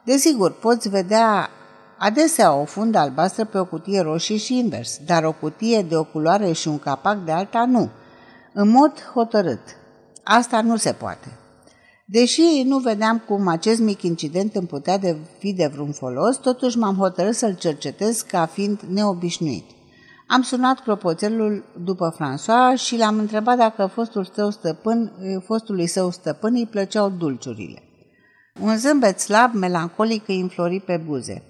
Desigur, 0.04 0.58
poți 0.58 0.88
vedea 0.88 1.50
adesea 1.98 2.54
o 2.54 2.64
fundă 2.64 2.98
albastră 2.98 3.44
pe 3.44 3.58
o 3.58 3.64
cutie 3.64 4.00
roșie 4.00 4.36
și 4.36 4.58
invers, 4.58 5.00
dar 5.06 5.24
o 5.24 5.32
cutie 5.32 5.82
de 5.82 5.96
o 5.96 6.04
culoare 6.04 6.52
și 6.52 6.68
un 6.68 6.78
capac 6.78 7.24
de 7.24 7.32
alta 7.32 7.64
nu. 7.64 7.88
În 8.52 8.68
mod 8.68 8.92
hotărât. 9.14 9.60
Asta 10.22 10.60
nu 10.60 10.76
se 10.76 10.92
poate. 10.92 11.38
Deși 12.04 12.62
nu 12.64 12.78
vedeam 12.78 13.18
cum 13.18 13.48
acest 13.48 13.80
mic 13.80 14.02
incident 14.02 14.54
îmi 14.54 14.66
putea 14.66 14.98
de 14.98 15.16
fi 15.38 15.52
de 15.52 15.70
vreun 15.72 15.92
folos, 15.92 16.36
totuși 16.36 16.78
m-am 16.78 16.96
hotărât 16.96 17.34
să-l 17.34 17.54
cercetez 17.54 18.20
ca 18.20 18.46
fiind 18.46 18.80
neobișnuit. 18.80 19.64
Am 20.26 20.42
sunat 20.42 20.80
clopoțelul 20.80 21.64
după 21.84 22.14
François 22.16 22.80
și 22.80 22.96
l-am 22.96 23.18
întrebat 23.18 23.56
dacă 23.56 23.86
fostul 23.86 24.30
său 24.34 24.50
stăpân, 24.50 25.12
fostului 25.44 25.86
său 25.86 26.10
stăpân 26.10 26.54
îi 26.54 26.66
plăceau 26.66 27.08
dulciurile. 27.10 27.82
Un 28.60 28.76
zâmbet 28.76 29.18
slab, 29.18 29.54
melancolic, 29.54 30.28
îi 30.28 30.40
înflori 30.40 30.80
pe 30.80 31.02
buze. 31.06 31.42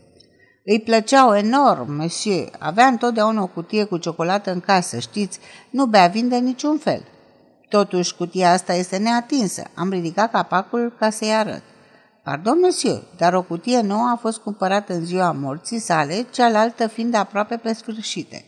Îi 0.70 0.80
plăceau 0.80 1.36
enorm, 1.36 1.92
monsieur. 1.92 2.48
Avea 2.58 2.86
întotdeauna 2.86 3.42
o 3.42 3.46
cutie 3.46 3.84
cu 3.84 3.96
ciocolată 3.96 4.52
în 4.52 4.60
casă, 4.60 4.98
știți, 4.98 5.38
nu 5.70 5.86
bea 5.86 6.06
vin 6.06 6.28
de 6.28 6.36
niciun 6.36 6.78
fel. 6.78 7.04
Totuși, 7.68 8.14
cutia 8.14 8.52
asta 8.52 8.74
este 8.74 8.96
neatinsă. 8.96 9.62
Am 9.74 9.90
ridicat 9.90 10.30
capacul 10.30 10.94
ca 10.98 11.10
să-i 11.10 11.34
arăt. 11.34 11.62
Pardon, 12.24 12.58
monsieur, 12.60 13.02
dar 13.16 13.34
o 13.34 13.42
cutie 13.42 13.80
nouă 13.80 14.10
a 14.12 14.16
fost 14.16 14.38
cumpărată 14.38 14.92
în 14.92 15.04
ziua 15.04 15.32
morții 15.32 15.78
sale, 15.78 16.26
cealaltă 16.30 16.86
fiind 16.86 17.14
aproape 17.14 17.56
pe 17.56 17.72
sfârșite. 17.72 18.44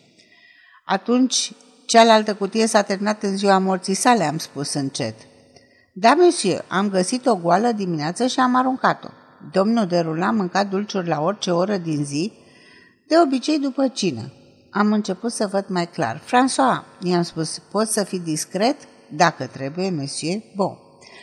Atunci, 0.85 1.53
cealaltă 1.87 2.35
cutie 2.35 2.67
s-a 2.67 2.83
terminat 2.83 3.23
în 3.23 3.37
ziua 3.37 3.59
morții 3.59 3.95
sale, 3.95 4.25
am 4.25 4.39
spus 4.39 4.75
încet. 4.75 5.15
Da, 5.95 6.15
monsieur, 6.19 6.65
am 6.69 6.89
găsit 6.89 7.27
o 7.27 7.37
goală 7.37 7.73
dimineață 7.73 8.27
și 8.27 8.41
am 8.41 8.55
aruncat-o. 8.55 9.09
Domnul 9.53 9.87
de 9.87 9.99
Rula 9.99 10.31
mâncat 10.31 10.69
dulciuri 10.69 11.09
la 11.09 11.21
orice 11.21 11.51
oră 11.51 11.77
din 11.77 12.05
zi, 12.05 12.33
de 13.09 13.15
obicei 13.25 13.59
după 13.59 13.89
cină. 13.89 14.33
Am 14.71 14.93
început 14.93 15.33
să 15.33 15.47
văd 15.47 15.65
mai 15.69 15.87
clar. 15.87 16.21
François, 16.21 17.03
i-am 17.03 17.23
spus, 17.23 17.59
poți 17.71 17.93
să 17.93 18.05
fii 18.05 18.19
discret? 18.19 18.77
Dacă 19.09 19.47
trebuie, 19.47 19.91
monsieur, 19.91 20.41
bun. 20.57 20.79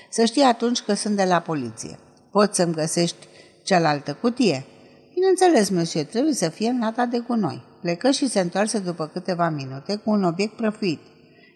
Să 0.10 0.26
știi 0.26 0.42
atunci 0.42 0.82
că 0.82 0.94
sunt 0.94 1.16
de 1.16 1.24
la 1.24 1.40
poliție. 1.40 2.00
Poți 2.32 2.56
să-mi 2.56 2.74
găsești 2.74 3.28
cealaltă 3.64 4.18
cutie? 4.22 4.66
Bineînțeles, 5.14 5.70
monsieur, 5.70 6.06
trebuie 6.06 6.34
să 6.34 6.50
fie 6.50 6.70
în 6.70 6.80
lata 6.80 7.06
de 7.06 7.20
gunoi. 7.28 7.64
Plecă 7.82 8.12
și 8.12 8.30
se 8.30 8.40
întoarse 8.40 8.80
după 8.80 9.08
câteva 9.14 9.50
minute 9.50 9.96
cu 9.96 10.10
un 10.10 10.24
obiect 10.24 10.56
prăfuit. 10.56 11.00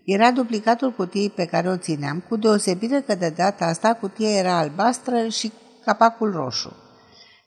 Era 0.06 0.32
duplicatul 0.32 0.92
cutiei 0.92 1.30
pe 1.30 1.46
care 1.46 1.70
o 1.70 1.78
țineam, 1.78 2.24
cu 2.30 2.36
deosebire 2.36 3.04
că 3.08 3.16
de 3.16 3.34
data 3.36 3.66
asta 3.66 3.94
cutia 3.94 4.30
era 4.30 4.58
albastră 4.58 5.28
și 5.28 5.52
capacul 5.86 6.32
roșu. 6.32 6.76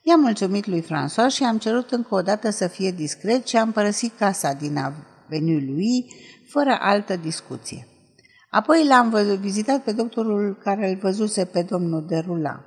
I-am 0.03 0.21
mulțumit 0.21 0.67
lui 0.67 0.83
François 0.83 1.35
și 1.35 1.45
am 1.45 1.59
cerut 1.59 1.91
încă 1.91 2.14
o 2.14 2.23
dată 2.23 2.50
să 2.50 2.67
fie 2.67 2.91
discret 2.91 3.47
și 3.47 3.57
am 3.57 3.73
părăsit 3.73 4.19
casa 4.19 4.53
din 4.53 4.76
avenue 4.76 5.64
lui 5.67 6.07
fără 6.49 6.76
altă 6.81 7.17
discuție. 7.17 7.87
Apoi 8.50 8.87
l-am 8.87 9.38
vizitat 9.41 9.83
pe 9.83 9.93
doctorul 9.93 10.59
care 10.62 10.91
îl 10.91 10.97
văzuse 10.97 11.45
pe 11.45 11.62
domnul 11.62 12.05
de 12.09 12.19
Rula. 12.26 12.61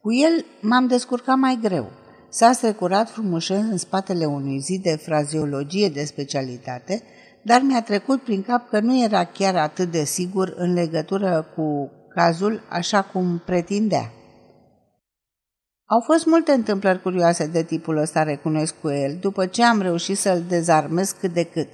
Cu 0.00 0.12
el 0.12 0.44
m-am 0.60 0.86
descurcat 0.86 1.36
mai 1.36 1.58
greu. 1.62 1.90
S-a 2.28 2.52
strecurat 2.52 3.10
frumușând 3.10 3.70
în 3.70 3.78
spatele 3.78 4.24
unui 4.24 4.58
zid 4.58 4.82
de 4.82 4.96
fraziologie 4.96 5.88
de 5.88 6.04
specialitate, 6.04 7.02
dar 7.42 7.60
mi-a 7.60 7.82
trecut 7.82 8.22
prin 8.22 8.42
cap 8.42 8.68
că 8.68 8.80
nu 8.80 9.02
era 9.02 9.24
chiar 9.24 9.56
atât 9.56 9.90
de 9.90 10.04
sigur 10.04 10.54
în 10.56 10.72
legătură 10.72 11.46
cu 11.54 11.90
cazul 12.14 12.62
așa 12.68 13.02
cum 13.02 13.42
pretindea. 13.44 14.12
Au 15.92 16.00
fost 16.00 16.26
multe 16.26 16.52
întâmplări 16.52 17.02
curioase 17.02 17.46
de 17.46 17.62
tipul 17.62 17.96
ăsta, 17.96 18.22
recunosc 18.22 18.74
cu 18.80 18.88
el, 18.88 19.16
după 19.20 19.46
ce 19.46 19.64
am 19.64 19.80
reușit 19.80 20.18
să-l 20.18 20.42
dezarmez 20.48 21.10
cât 21.20 21.32
de 21.32 21.44
cât. 21.44 21.68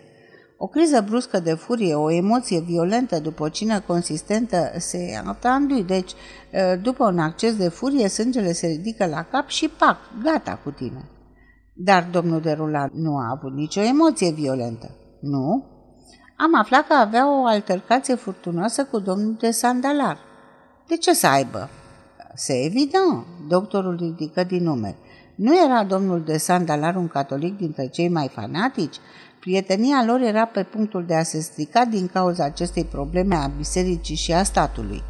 O 0.56 0.66
criză 0.66 1.04
bruscă 1.08 1.40
de 1.40 1.54
furie, 1.54 1.94
o 1.94 2.10
emoție 2.10 2.60
violentă 2.60 3.18
după 3.18 3.42
o 3.42 3.48
cină 3.48 3.80
consistentă 3.80 4.72
se 4.76 5.22
atandui, 5.26 5.84
deci 5.84 6.12
după 6.82 7.04
un 7.04 7.18
acces 7.18 7.56
de 7.56 7.68
furie, 7.68 8.08
sângele 8.08 8.52
se 8.52 8.66
ridică 8.66 9.06
la 9.06 9.22
cap 9.22 9.48
și 9.48 9.68
pac, 9.68 9.96
gata 10.22 10.60
cu 10.64 10.70
tine. 10.70 11.10
Dar 11.74 12.08
domnul 12.10 12.40
de 12.40 12.52
Rula 12.52 12.88
nu 12.92 13.16
a 13.16 13.36
avut 13.36 13.52
nicio 13.52 13.80
emoție 13.80 14.32
violentă. 14.32 14.90
Nu? 15.20 15.64
Am 16.36 16.54
aflat 16.58 16.86
că 16.86 16.92
avea 16.92 17.40
o 17.40 17.46
altercație 17.46 18.14
furtunoasă 18.14 18.84
cu 18.84 18.98
domnul 18.98 19.36
de 19.40 19.50
Sandalar. 19.50 20.18
De 20.88 20.96
ce 20.96 21.12
să 21.12 21.26
aibă? 21.26 21.68
Se 22.38 22.64
evident, 22.64 23.26
doctorul 23.48 23.96
ridică 23.96 24.44
din 24.44 24.62
numeri. 24.62 24.96
Nu 25.34 25.64
era 25.64 25.84
domnul 25.84 26.22
de 26.24 26.36
Sandalar 26.36 26.96
un 26.96 27.08
catolic 27.08 27.56
dintre 27.56 27.86
cei 27.86 28.08
mai 28.08 28.28
fanatici? 28.28 28.96
Prietenia 29.40 30.04
lor 30.06 30.20
era 30.20 30.44
pe 30.44 30.62
punctul 30.62 31.04
de 31.06 31.14
a 31.14 31.22
se 31.22 31.40
strica 31.40 31.84
din 31.84 32.06
cauza 32.06 32.44
acestei 32.44 32.84
probleme 32.84 33.34
a 33.34 33.46
bisericii 33.46 34.16
și 34.16 34.32
a 34.32 34.42
statului. 34.42 35.02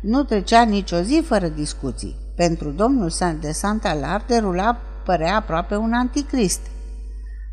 Nu 0.00 0.24
trecea 0.24 0.62
nicio 0.62 1.00
zi 1.00 1.22
fără 1.24 1.48
discuții. 1.48 2.16
Pentru 2.36 2.70
domnul 2.70 3.10
de 3.40 3.52
Santalar 3.52 4.24
derula 4.26 4.76
părea 5.04 5.36
aproape 5.36 5.76
un 5.76 5.92
anticrist. 5.92 6.60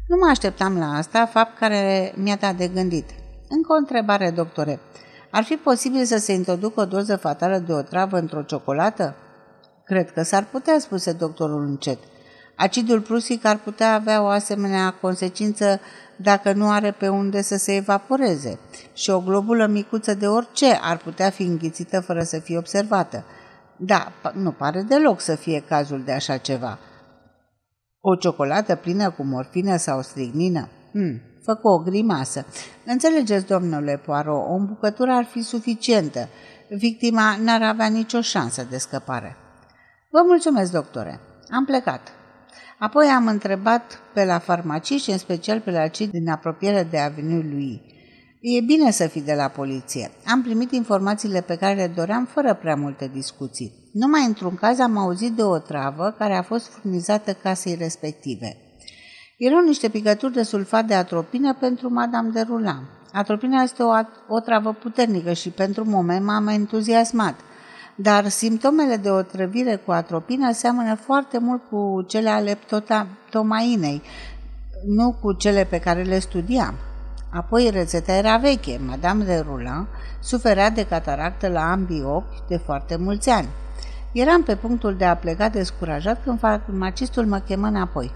Nu 0.07 0.15
mă 0.19 0.29
așteptam 0.29 0.77
la 0.77 0.85
asta, 0.85 1.25
fapt 1.25 1.57
care 1.57 2.13
mi-a 2.15 2.35
dat 2.35 2.55
de 2.55 2.67
gândit. 2.67 3.09
Încă 3.49 3.73
o 3.73 3.77
întrebare, 3.77 4.29
doctore. 4.29 4.79
Ar 5.29 5.43
fi 5.43 5.55
posibil 5.55 6.05
să 6.05 6.17
se 6.17 6.33
introducă 6.33 6.79
o 6.81 6.85
doză 6.85 7.15
fatală 7.15 7.57
de 7.57 7.73
o 7.73 7.81
travă 7.81 8.17
într-o 8.17 8.41
ciocolată? 8.41 9.15
Cred 9.85 10.11
că 10.11 10.23
s-ar 10.23 10.47
putea, 10.51 10.79
spuse 10.79 11.11
doctorul 11.11 11.65
încet. 11.65 11.97
Acidul 12.55 13.01
prusic 13.01 13.45
ar 13.45 13.57
putea 13.57 13.93
avea 13.93 14.21
o 14.21 14.25
asemenea 14.25 14.91
consecință 14.91 15.79
dacă 16.15 16.53
nu 16.53 16.69
are 16.69 16.91
pe 16.91 17.07
unde 17.07 17.41
să 17.41 17.57
se 17.57 17.75
evaporeze 17.75 18.59
și 18.93 19.09
o 19.09 19.19
globulă 19.19 19.65
micuță 19.65 20.13
de 20.13 20.27
orice 20.27 20.79
ar 20.81 20.97
putea 20.97 21.29
fi 21.29 21.43
înghițită 21.43 21.99
fără 21.99 22.23
să 22.23 22.39
fie 22.39 22.57
observată. 22.57 23.25
Da, 23.77 24.11
nu 24.33 24.51
pare 24.51 24.81
deloc 24.81 25.19
să 25.19 25.35
fie 25.35 25.63
cazul 25.67 26.03
de 26.03 26.11
așa 26.11 26.37
ceva. 26.37 26.79
O 27.99 28.15
ciocolată 28.15 28.75
plină 28.75 29.11
cu 29.11 29.23
morfină 29.23 29.77
sau 29.77 30.01
strignină? 30.01 30.69
Hmm, 30.91 31.21
făcu 31.47 31.67
o 31.67 31.77
grimasă. 31.77 32.45
Înțelegeți, 32.85 33.45
domnule 33.45 34.01
Poirot, 34.05 34.45
o 34.49 34.53
îmbucătură 34.53 35.11
ar 35.11 35.25
fi 35.25 35.41
suficientă. 35.41 36.27
Victima 36.69 37.37
n-ar 37.43 37.61
avea 37.61 37.87
nicio 37.87 38.21
șansă 38.21 38.67
de 38.69 38.77
scăpare. 38.77 39.35
Vă 40.11 40.21
mulțumesc, 40.25 40.71
doctore. 40.71 41.19
Am 41.51 41.65
plecat. 41.65 42.01
Apoi 42.79 43.05
am 43.05 43.27
întrebat 43.27 43.99
pe 44.13 44.25
la 44.25 44.39
farmacii 44.39 44.97
și 44.97 45.11
în 45.11 45.17
special 45.17 45.59
pe 45.59 45.71
la 45.71 45.87
cei 45.87 46.07
din 46.07 46.29
apropiere 46.29 46.87
de 46.91 46.97
Avenue 46.97 47.45
lui. 47.51 47.81
E 48.41 48.61
bine 48.61 48.91
să 48.91 49.07
fii 49.07 49.21
de 49.21 49.33
la 49.33 49.47
poliție. 49.47 50.11
Am 50.25 50.41
primit 50.41 50.71
informațiile 50.71 51.41
pe 51.41 51.55
care 51.55 51.73
le 51.73 51.87
doream 51.95 52.25
fără 52.25 52.53
prea 52.53 52.75
multe 52.75 53.09
discuții. 53.13 53.89
Numai 53.93 54.25
într-un 54.25 54.55
caz 54.55 54.79
am 54.79 54.97
auzit 54.97 55.31
de 55.31 55.43
o 55.43 55.57
travă 55.57 56.15
care 56.17 56.33
a 56.33 56.41
fost 56.41 56.67
furnizată 56.67 57.33
casei 57.33 57.75
respective. 57.75 58.57
Erau 59.37 59.59
niște 59.59 59.89
picături 59.89 60.33
de 60.33 60.43
sulfat 60.43 60.85
de 60.85 60.93
atropină 60.93 61.53
pentru 61.53 61.93
Madame 61.93 62.29
de 62.29 62.45
Roland. 62.49 62.83
Atropina 63.13 63.61
este 63.61 63.83
o, 63.83 63.91
o 64.27 64.39
travă 64.39 64.73
puternică 64.73 65.33
și 65.33 65.49
pentru 65.49 65.85
moment 65.85 66.25
m-am 66.25 66.47
entuziasmat. 66.47 67.35
Dar 67.95 68.27
simptomele 68.27 68.95
de 68.95 69.09
otrăvire 69.09 69.75
cu 69.75 69.91
atropină 69.91 70.51
seamănă 70.51 70.95
foarte 70.95 71.37
mult 71.37 71.61
cu 71.69 72.03
cele 72.07 72.29
ale 72.29 72.57
tomainei, 73.29 74.01
nu 74.85 75.17
cu 75.21 75.33
cele 75.33 75.63
pe 75.63 75.79
care 75.79 76.01
le 76.01 76.19
studiam. 76.19 76.73
Apoi 77.33 77.69
rețeta 77.69 78.11
era 78.11 78.37
veche. 78.37 78.79
Madame 78.85 79.23
de 79.23 79.45
Roland 79.47 79.87
suferea 80.19 80.69
de 80.69 80.85
cataractă 80.85 81.47
la 81.47 81.71
ambii 81.71 82.03
ochi 82.03 82.47
de 82.47 82.57
foarte 82.57 82.95
mulți 82.95 83.29
ani. 83.29 83.47
Eram 84.11 84.43
pe 84.43 84.55
punctul 84.55 84.95
de 84.95 85.05
a 85.05 85.15
pleca 85.15 85.49
descurajat 85.49 86.23
când 86.23 86.39
farmacistul 86.39 87.25
mă 87.25 87.37
chemă 87.37 87.67
înapoi. 87.67 88.11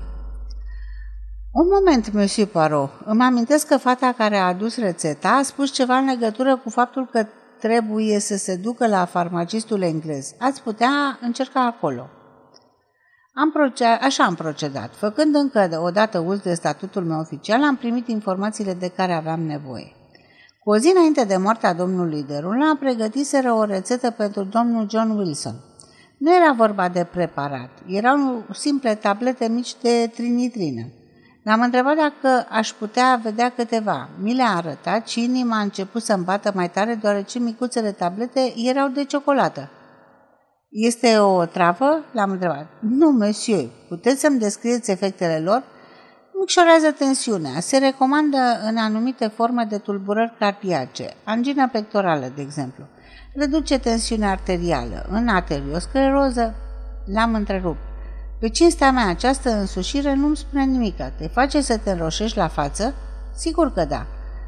Un 1.53 1.67
moment, 1.67 2.13
Monsieur 2.13 2.48
Poirot. 2.48 2.89
Îmi 3.05 3.22
amintesc 3.22 3.67
că 3.67 3.77
fata 3.77 4.13
care 4.17 4.38
a 4.38 4.46
adus 4.48 4.77
rețeta 4.77 5.29
a 5.29 5.41
spus 5.41 5.72
ceva 5.72 5.98
în 5.98 6.05
legătură 6.05 6.58
cu 6.58 6.70
faptul 6.70 7.08
că 7.12 7.25
trebuie 7.60 8.20
să 8.20 8.38
se 8.38 8.55
ducă 8.55 8.88
la 8.88 9.05
farmacistul 9.05 9.81
englez. 9.81 10.34
Ați 10.39 10.62
putea 10.63 11.20
încerca 11.22 11.65
acolo. 11.65 12.10
Am 13.34 13.51
procedat, 13.51 14.01
așa 14.01 14.24
am 14.24 14.36
procedat. 14.36 14.96
Făcând 14.96 15.36
încă 15.36 15.81
o 15.84 15.89
dată 15.89 16.20
uz 16.20 16.39
de 16.39 16.53
statutul 16.53 17.03
meu 17.03 17.20
oficial, 17.20 17.63
am 17.63 17.75
primit 17.75 18.08
informațiile 18.08 18.74
de 18.74 18.88
care 18.88 19.13
aveam 19.13 19.41
nevoie. 19.41 19.96
Cu 20.63 20.70
o 20.70 20.77
zi 20.77 20.91
înainte 20.96 21.24
de 21.24 21.38
moartea 21.38 21.74
domnului 21.74 22.24
de 22.24 22.38
Rula, 22.38 22.77
pregătiseră 22.79 23.53
o 23.53 23.63
rețetă 23.63 24.12
pentru 24.12 24.43
domnul 24.43 24.89
John 24.89 25.10
Wilson. 25.10 25.55
Nu 26.17 26.36
era 26.36 26.53
vorba 26.53 26.89
de 26.89 27.03
preparat, 27.03 27.70
erau 27.88 28.46
simple 28.51 28.96
tablete 28.96 29.48
mici 29.48 29.75
de 29.81 30.12
trinitrină. 30.13 30.84
L-am 31.43 31.62
întrebat 31.62 31.95
dacă 31.95 32.48
aș 32.50 32.69
putea 32.71 33.19
vedea 33.24 33.50
câteva. 33.55 34.10
Mi 34.19 34.33
le-a 34.33 34.55
arătat 34.55 35.07
și 35.07 35.24
inima 35.24 35.57
a 35.57 35.62
început 35.62 36.03
să-mi 36.03 36.24
bată 36.24 36.51
mai 36.55 36.69
tare, 36.69 36.95
deoarece 36.95 37.39
micuțele 37.39 37.91
tablete 37.91 38.53
erau 38.55 38.88
de 38.88 39.03
ciocolată. 39.03 39.69
Este 40.69 41.17
o 41.17 41.45
travă? 41.45 42.03
L-am 42.12 42.31
întrebat. 42.31 42.67
Nu, 42.79 43.12
monsieur. 43.12 43.69
Puteți 43.88 44.19
să-mi 44.19 44.39
descrieți 44.39 44.91
efectele 44.91 45.39
lor? 45.39 45.63
Micșorează 46.39 46.92
tensiunea. 46.92 47.59
Se 47.59 47.77
recomandă 47.77 48.37
în 48.63 48.77
anumite 48.77 49.27
forme 49.27 49.65
de 49.70 49.77
tulburări 49.77 50.33
cardiace, 50.39 51.13
angina 51.24 51.68
pectorală, 51.68 52.31
de 52.35 52.42
exemplu. 52.42 52.83
Reduce 53.35 53.79
tensiunea 53.79 54.29
arterială. 54.29 55.05
În 55.09 55.27
arterioscleroză, 55.27 56.53
l-am 57.05 57.33
întrerupt. 57.33 57.90
Pe 58.41 58.49
cinstea 58.49 58.91
mea, 58.91 59.07
această 59.07 59.49
însușire 59.49 60.13
nu-mi 60.13 60.37
spune 60.37 60.63
nimic. 60.63 60.95
Te 61.17 61.27
face 61.27 61.61
să 61.61 61.77
te 61.77 61.91
înroșești 61.91 62.37
la 62.37 62.47
față? 62.47 62.93
Sigur 63.35 63.73
că 63.73 63.85
da. 63.85 64.05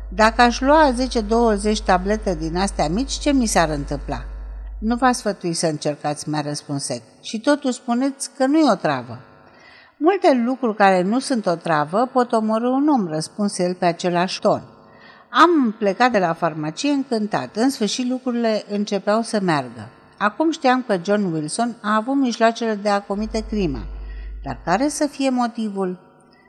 Dacă 0.10 0.42
aș 0.42 0.60
lua 0.60 0.94
10-20 1.74 1.84
tablete 1.86 2.36
din 2.36 2.58
astea 2.58 2.88
mici, 2.88 3.12
ce 3.12 3.32
mi 3.32 3.46
s-ar 3.46 3.70
întâmpla? 3.70 4.26
Nu 4.80 4.96
v-a 4.96 5.12
sfătui 5.12 5.54
să 5.54 5.68
încercați, 5.68 6.30
mi-a 6.30 6.42
răspuns 6.42 6.84
sec. 6.84 7.02
Și 7.22 7.40
totuși 7.40 7.74
spuneți 7.74 8.30
că 8.38 8.46
nu 8.46 8.58
e 8.58 8.72
o 8.72 8.76
travă. 8.76 9.20
Multe 9.98 10.44
lucruri 10.46 10.76
care 10.76 11.02
nu 11.02 11.20
sunt 11.20 11.46
o 11.46 11.56
travă 11.56 12.10
pot 12.14 12.32
omorâ 12.32 12.70
un 12.70 12.88
om, 12.88 13.08
răspuns 13.08 13.58
el 13.58 13.74
pe 13.74 13.86
același 13.86 14.40
ton. 14.40 14.64
Am 15.30 15.76
plecat 15.78 16.12
de 16.12 16.20
la 16.20 16.34
farmacie 16.34 16.92
încântat. 16.92 17.56
În 17.56 17.70
sfârșit 17.70 18.10
lucrurile 18.10 18.64
începeau 18.70 19.22
să 19.22 19.40
meargă. 19.42 19.90
Acum 20.24 20.52
știam 20.52 20.84
că 20.88 21.00
John 21.04 21.34
Wilson 21.34 21.76
a 21.82 21.96
avut 21.96 22.16
mijloacele 22.16 22.76
de 22.76 22.90
a 22.90 23.02
comite 23.02 23.44
crima. 23.50 23.86
Dar 24.44 24.62
care 24.66 24.88
să 24.88 25.08
fie 25.08 25.30
motivul? 25.30 26.00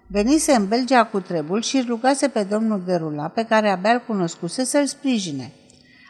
Venise 0.09 0.53
în 0.53 0.69
Belgia 0.69 1.05
cu 1.05 1.21
trebul 1.21 1.63
și 1.63 1.85
rugase 1.89 2.29
pe 2.29 2.43
domnul 2.43 2.83
Derula, 2.87 3.29
pe 3.29 3.45
care 3.45 3.69
abia 3.69 3.93
îl 3.93 4.03
cunoscuse, 4.07 4.65
să-l 4.65 4.87
sprijine. 4.87 5.53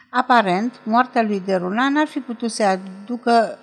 Aparent, 0.09 0.73
moartea 0.83 1.21
lui 1.21 1.41
Derula 1.45 1.89
n-ar 1.89 2.07
fi 2.07 2.19
putut 2.19 2.51
să 2.51 2.63
aducă 2.63 3.57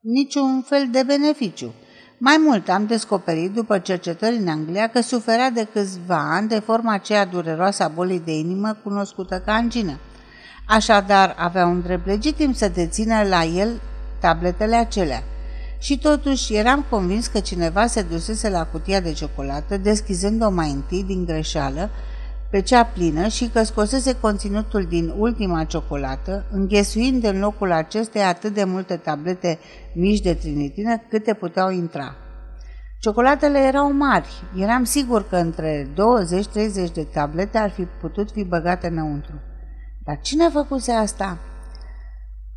niciun 0.00 0.62
fel 0.62 0.88
de 0.90 1.02
beneficiu. 1.06 1.74
Mai 2.18 2.36
mult 2.46 2.68
am 2.68 2.86
descoperit, 2.86 3.52
după 3.52 3.78
cercetări 3.78 4.36
în 4.36 4.48
Anglia, 4.48 4.88
că 4.88 5.00
suferea 5.00 5.50
de 5.50 5.68
câțiva 5.72 6.34
ani 6.34 6.48
de 6.48 6.58
forma 6.58 6.92
aceea 6.92 7.26
dureroasă 7.26 7.82
a 7.82 7.88
bolii 7.88 8.20
de 8.20 8.32
inimă 8.32 8.76
cunoscută 8.82 9.42
ca 9.44 9.52
angină. 9.52 9.98
Așadar, 10.66 11.34
avea 11.38 11.66
un 11.66 11.80
drept 11.80 12.06
legitim 12.06 12.52
să 12.52 12.68
dețină 12.68 13.22
la 13.22 13.44
el 13.44 13.80
tabletele 14.20 14.76
acelea. 14.76 15.22
Și 15.78 15.98
totuși 15.98 16.54
eram 16.54 16.84
convins 16.90 17.26
că 17.26 17.40
cineva 17.40 17.86
se 17.86 18.02
dusese 18.02 18.48
la 18.48 18.66
cutia 18.66 19.00
de 19.00 19.12
ciocolată, 19.12 19.76
deschizând-o 19.76 20.50
mai 20.50 20.70
întâi 20.70 21.04
din 21.04 21.24
greșeală, 21.24 21.90
pe 22.50 22.60
cea 22.60 22.84
plină 22.84 23.28
și 23.28 23.48
că 23.48 23.62
scosese 23.62 24.16
conținutul 24.20 24.84
din 24.84 25.12
ultima 25.18 25.64
ciocolată, 25.64 26.44
înghesuind 26.50 27.24
în 27.24 27.38
locul 27.38 27.72
acesteia 27.72 28.28
atât 28.28 28.54
de 28.54 28.64
multe 28.64 28.96
tablete 28.96 29.58
mici 29.94 30.20
de 30.20 30.34
trinitină 30.34 30.96
câte 31.08 31.34
puteau 31.34 31.70
intra. 31.70 32.16
Ciocolatele 32.98 33.58
erau 33.58 33.92
mari. 33.92 34.28
Eram 34.58 34.84
sigur 34.84 35.28
că 35.28 35.36
între 35.36 35.88
20-30 35.92 36.92
de 36.92 37.06
tablete 37.12 37.58
ar 37.58 37.70
fi 37.70 37.82
putut 38.00 38.30
fi 38.30 38.44
băgate 38.44 38.86
înăuntru. 38.86 39.40
Dar 40.04 40.20
cine 40.20 40.44
a 40.44 40.50
făcut 40.50 40.88
asta? 40.88 41.38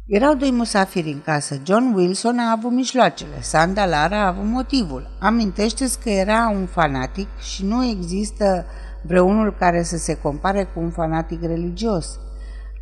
Erau 0.05 0.35
doi 0.35 0.51
musafiri 0.51 1.11
în 1.11 1.21
casă. 1.21 1.61
John 1.65 1.93
Wilson 1.93 2.39
a 2.39 2.51
avut 2.51 2.71
mijloacele, 2.71 3.41
Sanda 3.41 3.85
Lara 3.85 4.23
a 4.23 4.27
avut 4.27 4.45
motivul. 4.45 5.09
Amintește-ți 5.19 5.99
că 5.99 6.09
era 6.09 6.49
un 6.49 6.65
fanatic 6.65 7.27
și 7.39 7.65
nu 7.65 7.85
există 7.85 8.65
vreunul 9.01 9.55
care 9.59 9.83
să 9.83 9.97
se 9.97 10.17
compare 10.17 10.63
cu 10.63 10.79
un 10.79 10.89
fanatic 10.89 11.41
religios. 11.41 12.19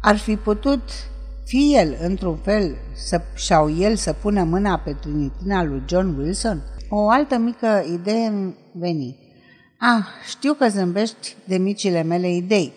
Ar 0.01 0.17
fi 0.17 0.36
putut 0.36 0.82
fi 1.45 1.75
el, 1.75 1.97
într-un 2.01 2.36
fel, 2.36 2.75
să, 2.93 3.21
sau 3.36 3.71
el 3.71 3.95
să 3.95 4.13
pună 4.13 4.43
mâna 4.43 4.78
pe 4.78 4.93
trinitina 4.93 5.63
lui 5.63 5.84
John 5.88 6.17
Wilson? 6.17 6.63
O 6.89 7.10
altă 7.10 7.38
mică 7.38 7.84
idee 7.93 8.28
îmi 8.28 8.56
veni. 8.71 9.17
Ah, 9.80 10.06
știu 10.28 10.54
că 10.54 10.67
zâmbești 10.67 11.36
de 11.43 11.58
micile 11.58 12.04
mele 12.04 12.34
idei. 12.34 12.73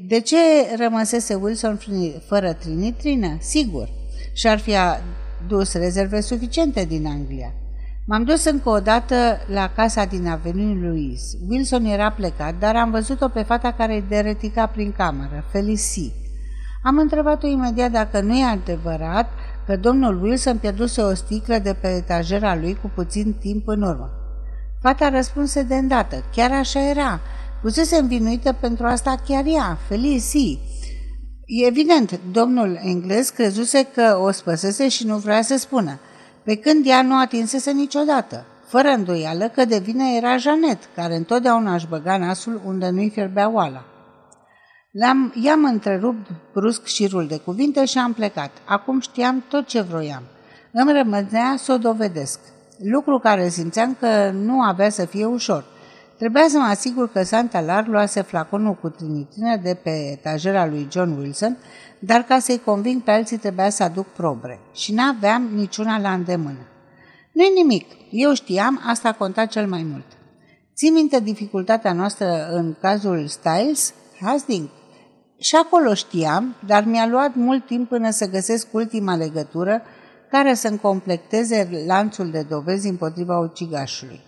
De 0.00 0.20
ce 0.20 0.36
rămăsese 0.78 1.34
Wilson 1.34 1.78
fără 2.26 2.52
trinitrină? 2.52 3.36
Sigur. 3.40 3.88
Și-ar 4.32 4.58
fi 4.58 4.74
adus 4.76 5.72
rezerve 5.72 6.20
suficiente 6.20 6.84
din 6.84 7.06
Anglia. 7.06 7.52
M-am 8.06 8.24
dus 8.24 8.44
încă 8.44 8.68
o 8.68 8.80
dată 8.80 9.14
la 9.46 9.70
casa 9.76 10.04
din 10.04 10.26
Avenue 10.26 10.88
Louis. 10.88 11.20
Wilson 11.48 11.84
era 11.84 12.10
plecat, 12.10 12.58
dar 12.58 12.76
am 12.76 12.90
văzut-o 12.90 13.28
pe 13.28 13.42
fata 13.42 13.72
care 13.72 13.94
îi 13.94 14.04
deretica 14.08 14.66
prin 14.66 14.92
cameră, 14.92 15.44
Felicie. 15.50 16.12
Am 16.82 16.98
întrebat-o 16.98 17.46
imediat 17.46 17.90
dacă 17.90 18.20
nu 18.20 18.38
e 18.38 18.44
adevărat 18.44 19.30
că 19.66 19.76
domnul 19.76 20.22
Wilson 20.22 20.58
pierduse 20.58 21.00
o 21.00 21.14
sticlă 21.14 21.58
de 21.58 21.72
pe 21.80 21.88
etajera 21.88 22.56
lui 22.56 22.78
cu 22.82 22.90
puțin 22.94 23.32
timp 23.32 23.68
în 23.68 23.82
urmă. 23.82 24.10
Fata 24.80 25.08
răspunse 25.08 25.62
de 25.62 25.74
îndată, 25.74 26.24
chiar 26.34 26.52
așa 26.52 26.88
era. 26.88 27.20
Fusese 27.62 27.96
învinuită 27.96 28.56
pentru 28.60 28.86
asta 28.86 29.14
chiar 29.28 29.44
ea, 29.46 29.78
Felicie. 29.88 30.58
E 31.46 31.66
evident, 31.66 32.20
domnul 32.32 32.78
englez 32.82 33.28
crezuse 33.28 33.86
că 33.94 34.18
o 34.22 34.30
spăsese 34.30 34.88
și 34.88 35.06
nu 35.06 35.16
vrea 35.16 35.42
să 35.42 35.56
spună 35.56 35.98
pe 36.44 36.56
când 36.56 36.86
ea 36.86 37.02
nu 37.02 37.18
atinsese 37.18 37.70
niciodată. 37.70 38.44
Fără 38.66 38.88
îndoială 38.88 39.48
că 39.48 39.64
de 39.64 39.78
vină 39.78 40.04
era 40.16 40.36
Janet, 40.36 40.78
care 40.94 41.16
întotdeauna 41.16 41.74
își 41.74 41.86
băga 41.88 42.16
nasul 42.16 42.60
unde 42.64 42.88
nu-i 42.90 43.10
fierbea 43.10 43.50
oala. 43.50 43.84
L-am, 44.90 45.32
i-am 45.42 45.64
întrerupt 45.64 46.26
brusc 46.52 46.84
șirul 46.84 47.26
de 47.26 47.36
cuvinte 47.36 47.84
și 47.84 47.98
am 47.98 48.12
plecat. 48.12 48.50
Acum 48.64 49.00
știam 49.00 49.44
tot 49.48 49.66
ce 49.66 49.80
vroiam. 49.80 50.22
Îmi 50.72 50.92
rămânea 50.92 51.54
să 51.58 51.72
o 51.72 51.78
dovedesc. 51.78 52.38
Lucru 52.78 53.18
care 53.18 53.48
simțeam 53.48 53.96
că 54.00 54.30
nu 54.30 54.60
avea 54.60 54.90
să 54.90 55.04
fie 55.04 55.24
ușor. 55.24 55.64
Trebuia 56.18 56.46
să 56.48 56.58
mă 56.58 56.64
asigur 56.64 57.08
că 57.12 57.22
Santa 57.22 57.60
Lar 57.60 57.86
luase 57.86 58.20
flaconul 58.22 58.74
cu 58.74 58.88
trinitrină 58.88 59.56
de 59.56 59.74
pe 59.82 59.90
etajera 59.90 60.66
lui 60.66 60.88
John 60.90 61.18
Wilson, 61.18 61.56
dar 61.98 62.22
ca 62.22 62.38
să-i 62.38 62.60
conving 62.64 63.02
pe 63.02 63.10
alții 63.10 63.36
trebuia 63.36 63.70
să 63.70 63.82
aduc 63.82 64.06
probre 64.06 64.60
și 64.72 64.92
n-aveam 64.92 65.48
niciuna 65.54 65.98
la 65.98 66.12
îndemână. 66.12 66.66
Nu-i 67.32 67.52
nimic, 67.54 67.86
eu 68.10 68.34
știam, 68.34 68.80
asta 68.86 69.12
conta 69.12 69.46
cel 69.46 69.66
mai 69.66 69.82
mult. 69.82 70.04
Ții 70.74 70.90
minte 70.90 71.20
dificultatea 71.20 71.92
noastră 71.92 72.48
în 72.50 72.74
cazul 72.80 73.26
Styles? 73.26 73.94
Hastings? 74.20 74.70
Și 75.38 75.56
acolo 75.56 75.94
știam, 75.94 76.54
dar 76.66 76.84
mi-a 76.84 77.06
luat 77.06 77.34
mult 77.34 77.66
timp 77.66 77.88
până 77.88 78.10
să 78.10 78.28
găsesc 78.28 78.66
ultima 78.74 79.16
legătură 79.16 79.82
care 80.30 80.54
să-mi 80.54 80.78
completeze 80.78 81.84
lanțul 81.86 82.30
de 82.30 82.42
dovezi 82.48 82.88
împotriva 82.88 83.38
ucigașului. 83.38 84.25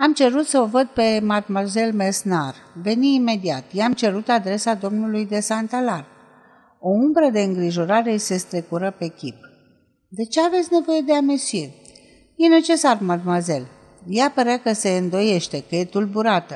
Am 0.00 0.12
cerut 0.12 0.46
să 0.46 0.58
o 0.58 0.66
văd 0.66 0.86
pe 0.86 1.20
Mademoiselle 1.22 1.92
Mesnar. 1.92 2.54
Veni 2.82 3.14
imediat. 3.14 3.72
I-am 3.72 3.92
cerut 3.92 4.28
adresa 4.28 4.74
domnului 4.74 5.26
de 5.26 5.40
Santalar. 5.40 6.06
O 6.80 6.88
umbră 6.88 7.28
de 7.32 7.40
îngrijorare 7.40 8.10
îi 8.10 8.18
se 8.18 8.36
strecură 8.36 8.94
pe 8.98 9.08
chip. 9.08 9.36
De 10.08 10.24
ce 10.24 10.40
aveți 10.40 10.68
nevoie 10.72 11.00
de 11.00 11.14
a 11.14 11.20
monsieur? 11.20 11.70
E 12.36 12.48
necesar, 12.48 12.98
mademoiselle. 13.00 13.66
Ea 14.08 14.30
părea 14.34 14.58
că 14.58 14.72
se 14.72 14.88
îndoiește, 14.88 15.64
că 15.68 15.76
e 15.76 15.84
tulburată. 15.84 16.54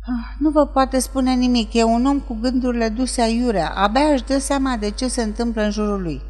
Ah, 0.00 0.36
nu 0.38 0.50
vă 0.50 0.66
poate 0.66 0.98
spune 0.98 1.34
nimic, 1.34 1.74
e 1.74 1.82
un 1.82 2.06
om 2.06 2.20
cu 2.20 2.38
gândurile 2.40 2.88
duse 2.88 3.20
aiurea, 3.20 3.68
abia 3.68 4.12
își 4.12 4.24
dă 4.24 4.38
seama 4.38 4.76
de 4.76 4.90
ce 4.90 5.08
se 5.08 5.22
întâmplă 5.22 5.62
în 5.62 5.70
jurul 5.70 6.02
lui. 6.02 6.22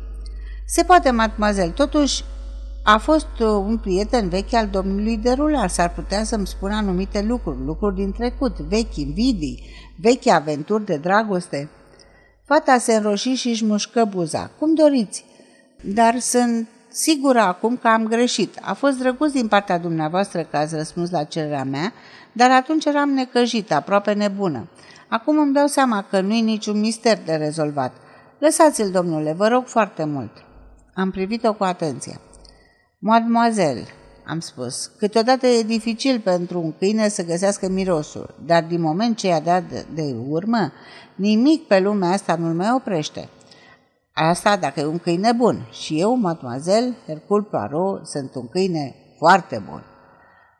Se 0.66 0.82
poate, 0.82 1.10
mademoiselle, 1.10 1.70
totuși 1.70 2.24
a 2.88 2.98
fost 2.98 3.28
uh, 3.40 3.46
un 3.46 3.78
prieten 3.78 4.28
vechi 4.28 4.52
al 4.52 4.66
domnului 4.66 5.16
de 5.16 5.32
rular, 5.32 5.68
s-ar 5.68 5.92
putea 5.92 6.24
să-mi 6.24 6.46
spună 6.46 6.74
anumite 6.74 7.22
lucruri, 7.22 7.64
lucruri 7.64 7.94
din 7.94 8.12
trecut, 8.12 8.58
vechi 8.58 8.96
invidii, 8.96 9.62
vechi 10.00 10.26
aventuri 10.26 10.84
de 10.84 10.96
dragoste. 10.96 11.68
Fata 12.44 12.78
se 12.78 12.94
înroși 12.94 13.34
și 13.34 13.48
își 13.48 13.64
mușcă 13.64 14.04
buza. 14.04 14.50
Cum 14.58 14.74
doriți? 14.74 15.24
Dar 15.82 16.18
sunt 16.18 16.68
sigură 16.88 17.38
acum 17.38 17.76
că 17.76 17.88
am 17.88 18.06
greșit. 18.06 18.58
A 18.62 18.74
fost 18.74 18.98
drăguț 18.98 19.32
din 19.32 19.48
partea 19.48 19.78
dumneavoastră 19.78 20.42
că 20.42 20.56
ați 20.56 20.76
răspuns 20.76 21.10
la 21.10 21.24
cererea 21.24 21.64
mea, 21.64 21.92
dar 22.32 22.50
atunci 22.50 22.84
eram 22.84 23.10
necăjită, 23.10 23.74
aproape 23.74 24.12
nebună. 24.12 24.68
Acum 25.08 25.38
îmi 25.38 25.52
dau 25.52 25.66
seama 25.66 26.06
că 26.10 26.20
nu-i 26.20 26.40
niciun 26.40 26.80
mister 26.80 27.18
de 27.24 27.34
rezolvat. 27.34 27.92
Lăsați-l, 28.38 28.90
domnule, 28.90 29.32
vă 29.32 29.48
rog 29.48 29.66
foarte 29.66 30.04
mult. 30.04 30.30
Am 30.94 31.10
privit-o 31.10 31.52
cu 31.52 31.64
atenție. 31.64 32.20
Mademoiselle, 32.98 33.84
am 34.26 34.40
spus, 34.40 34.86
câteodată 34.86 35.46
e 35.46 35.62
dificil 35.62 36.20
pentru 36.20 36.60
un 36.60 36.72
câine 36.78 37.08
să 37.08 37.24
găsească 37.24 37.68
mirosul, 37.68 38.34
dar 38.44 38.64
din 38.64 38.80
moment 38.80 39.16
ce 39.16 39.26
i-a 39.26 39.40
dat 39.40 39.62
de 39.94 40.14
urmă, 40.28 40.72
nimic 41.14 41.66
pe 41.66 41.80
lumea 41.80 42.10
asta 42.10 42.36
nu-l 42.36 42.54
mai 42.54 42.70
oprește. 42.74 43.28
Asta 44.12 44.56
dacă 44.56 44.80
e 44.80 44.84
un 44.84 44.98
câine 44.98 45.32
bun. 45.32 45.68
Și 45.70 46.00
eu, 46.00 46.14
mademoiselle, 46.14 46.94
Hercule 47.06 47.46
Poirot, 47.50 48.06
sunt 48.06 48.34
un 48.34 48.48
câine 48.48 48.94
foarte 49.18 49.62
bun. 49.68 49.82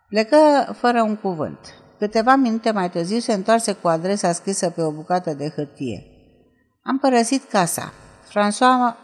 Plecă 0.09 0.73
fără 0.73 1.03
un 1.03 1.17
cuvânt. 1.17 1.59
Câteva 1.99 2.35
minute 2.35 2.71
mai 2.71 2.91
târziu 2.91 3.19
se 3.19 3.33
întoarse 3.33 3.73
cu 3.73 3.89
adresa 3.89 4.33
scrisă 4.33 4.71
pe 4.71 4.83
o 4.83 4.91
bucată 4.91 5.35
de 5.35 5.53
hârtie. 5.57 6.07
Am 6.83 6.99
părăsit 6.99 7.51
casa. 7.51 7.93
François 8.29 8.97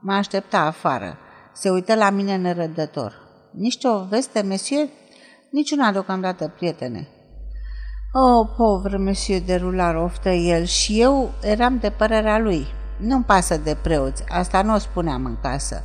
mă 0.00 0.12
aștepta 0.12 0.58
afară. 0.58 1.18
Se 1.60 1.70
uită 1.70 1.94
la 1.94 2.10
mine 2.10 2.36
nerădător. 2.36 3.12
Nici 3.52 3.84
o 3.84 4.04
veste, 4.08 4.42
monsieur? 4.42 4.88
Niciuna 5.50 5.92
deocamdată, 5.92 6.52
prietene. 6.56 7.08
Oh, 8.12 8.48
povre 8.56 8.96
monsieur 8.96 9.42
de 9.42 9.54
rular, 9.54 9.94
oftă 9.94 10.28
el, 10.28 10.64
și 10.64 11.00
eu 11.00 11.30
eram 11.42 11.78
de 11.78 11.90
părerea 11.90 12.38
lui. 12.38 12.66
Nu-mi 12.98 13.24
pasă 13.24 13.56
de 13.56 13.76
preoți, 13.82 14.24
asta 14.28 14.62
nu 14.62 14.74
o 14.74 14.78
spuneam 14.78 15.24
în 15.24 15.36
casă. 15.42 15.82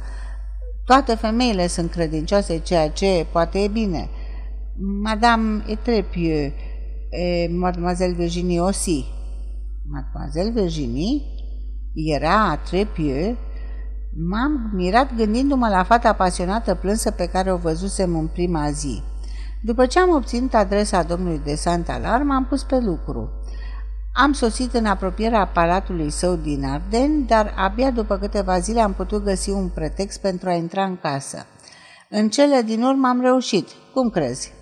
Toate 0.85 1.15
femeile 1.15 1.67
sunt 1.67 1.91
credincioase, 1.91 2.59
ceea 2.59 2.89
ce 2.89 3.25
poate 3.31 3.59
e 3.59 3.67
bine. 3.67 4.09
Madame 5.03 5.63
Etrepieux, 5.67 6.53
et 7.09 7.51
Mademoiselle 7.51 8.13
Virginie 8.13 8.59
aussi. 8.59 9.05
Mademoiselle 9.91 10.61
Virginie 10.61 11.21
era 11.93 12.49
a 12.49 12.57
Trepieux 12.57 13.37
M-am 14.17 14.69
mirat 14.73 15.15
gândindu-mă 15.15 15.67
la 15.67 15.83
fata 15.83 16.13
pasionată 16.13 16.75
plânsă 16.75 17.11
pe 17.11 17.25
care 17.25 17.51
o 17.51 17.57
văzusem 17.57 18.15
în 18.15 18.27
prima 18.27 18.71
zi. 18.71 19.03
După 19.61 19.85
ce 19.85 19.99
am 19.99 20.09
obținut 20.09 20.53
adresa 20.53 21.03
domnului 21.03 21.41
de 21.43 21.55
Santalar, 21.55 22.21
m-am 22.21 22.45
pus 22.45 22.63
pe 22.63 22.79
lucru. 22.79 23.29
Am 24.13 24.33
sosit 24.33 24.73
în 24.73 24.85
apropierea 24.85 25.47
palatului 25.47 26.09
său 26.09 26.35
din 26.35 26.65
Arden, 26.65 27.25
dar 27.25 27.53
abia 27.57 27.91
după 27.91 28.17
câteva 28.17 28.59
zile 28.59 28.81
am 28.81 28.93
putut 28.93 29.23
găsi 29.23 29.49
un 29.49 29.67
pretext 29.67 30.21
pentru 30.21 30.49
a 30.49 30.53
intra 30.53 30.83
în 30.83 30.97
casă. 30.97 31.45
În 32.09 32.29
cele 32.29 32.61
din 32.61 32.83
urmă 32.83 33.07
am 33.07 33.21
reușit. 33.21 33.67
Cum 33.93 34.09
crezi? 34.09 34.53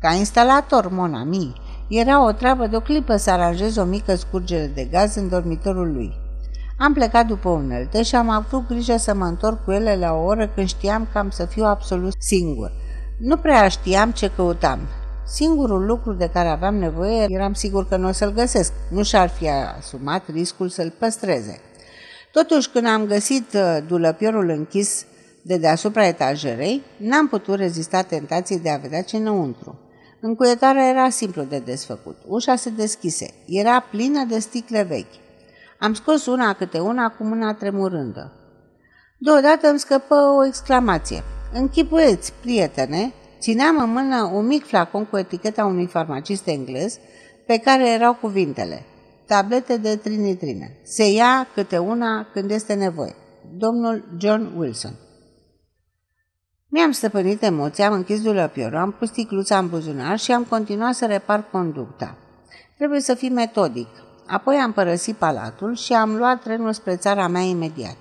Ca 0.00 0.12
instalator, 0.12 0.88
Monami, 0.88 1.52
era 1.88 2.24
o 2.24 2.32
treabă 2.32 2.66
de 2.66 2.76
o 2.76 2.80
clipă 2.80 3.16
să 3.16 3.30
aranjez 3.30 3.76
o 3.76 3.84
mică 3.84 4.14
scurgere 4.14 4.66
de 4.74 4.84
gaz 4.84 5.14
în 5.14 5.28
dormitorul 5.28 5.92
lui. 5.92 6.21
Am 6.78 6.92
plecat 6.92 7.26
după 7.26 7.48
unelte 7.48 8.02
și 8.02 8.14
am 8.14 8.28
avut 8.28 8.68
grijă 8.68 8.96
să 8.96 9.14
mă 9.14 9.24
întorc 9.24 9.64
cu 9.64 9.70
ele 9.70 9.96
la 9.96 10.12
o 10.12 10.24
oră 10.24 10.48
când 10.48 10.68
știam 10.68 11.08
că 11.12 11.18
am 11.18 11.30
să 11.30 11.44
fiu 11.44 11.64
absolut 11.64 12.14
singur. 12.18 12.72
Nu 13.18 13.36
prea 13.36 13.68
știam 13.68 14.10
ce 14.10 14.30
căutam. 14.36 14.78
Singurul 15.26 15.84
lucru 15.86 16.12
de 16.12 16.30
care 16.32 16.48
aveam 16.48 16.74
nevoie 16.74 17.26
eram 17.28 17.54
sigur 17.54 17.88
că 17.88 17.96
nu 17.96 18.08
o 18.08 18.12
să-l 18.12 18.32
găsesc. 18.32 18.72
Nu 18.90 19.02
și-ar 19.02 19.28
fi 19.28 19.48
asumat 19.48 20.22
riscul 20.32 20.68
să-l 20.68 20.94
păstreze. 20.98 21.60
Totuși, 22.32 22.68
când 22.68 22.86
am 22.86 23.06
găsit 23.06 23.52
uh, 23.54 23.78
dulăpiorul 23.86 24.48
închis 24.48 25.04
de 25.42 25.56
deasupra 25.56 26.06
etajerei, 26.06 26.82
n-am 26.96 27.28
putut 27.28 27.56
rezista 27.56 28.02
tentației 28.02 28.58
de 28.58 28.70
a 28.70 28.76
vedea 28.76 29.02
ce 29.02 29.16
înăuntru. 29.16 29.78
Încuietarea 30.20 30.88
era 30.88 31.08
simplu 31.08 31.42
de 31.42 31.58
desfăcut. 31.58 32.16
Ușa 32.26 32.56
se 32.56 32.70
deschise. 32.70 33.34
Era 33.46 33.80
plină 33.80 34.24
de 34.24 34.38
sticle 34.38 34.82
vechi. 34.82 35.14
Am 35.82 35.94
scos 35.94 36.26
una 36.26 36.52
câte 36.52 36.78
una 36.78 37.08
cu 37.08 37.24
mâna 37.24 37.54
tremurândă. 37.54 38.32
Deodată 39.18 39.68
îmi 39.68 39.78
scăpă 39.78 40.14
o 40.14 40.44
exclamație. 40.44 41.22
Închipuieți, 41.52 42.32
prietene, 42.40 43.12
țineam 43.40 43.78
în 43.78 43.92
mână 43.92 44.30
un 44.34 44.46
mic 44.46 44.66
flacon 44.66 45.04
cu 45.04 45.16
eticheta 45.16 45.64
unui 45.64 45.86
farmacist 45.86 46.46
englez 46.46 46.98
pe 47.46 47.58
care 47.58 47.88
erau 47.88 48.14
cuvintele 48.14 48.84
tablete 49.26 49.76
de 49.76 49.96
trinitrină. 49.96 50.66
Se 50.82 51.10
ia 51.10 51.46
câte 51.54 51.78
una 51.78 52.26
când 52.32 52.50
este 52.50 52.74
nevoie. 52.74 53.14
Domnul 53.56 54.04
John 54.18 54.52
Wilson. 54.56 54.94
Mi-am 56.68 56.90
stăpânit 56.90 57.42
emoția, 57.42 57.86
am 57.86 57.92
închis 57.92 58.22
dulăpiorul, 58.22 58.78
am 58.78 58.92
pus 58.92 59.08
sticluța 59.08 59.58
în 59.58 59.68
buzunar 59.68 60.18
și 60.18 60.32
am 60.32 60.44
continuat 60.44 60.94
să 60.94 61.06
repar 61.06 61.48
conducta. 61.50 62.18
Trebuie 62.76 63.00
să 63.00 63.14
fii 63.14 63.30
metodic. 63.30 63.88
Apoi 64.26 64.56
am 64.56 64.72
părăsit 64.72 65.16
palatul 65.16 65.76
și 65.76 65.92
am 65.92 66.16
luat 66.16 66.42
trenul 66.42 66.72
spre 66.72 66.96
țara 66.96 67.26
mea 67.26 67.42
imediat. 67.42 67.96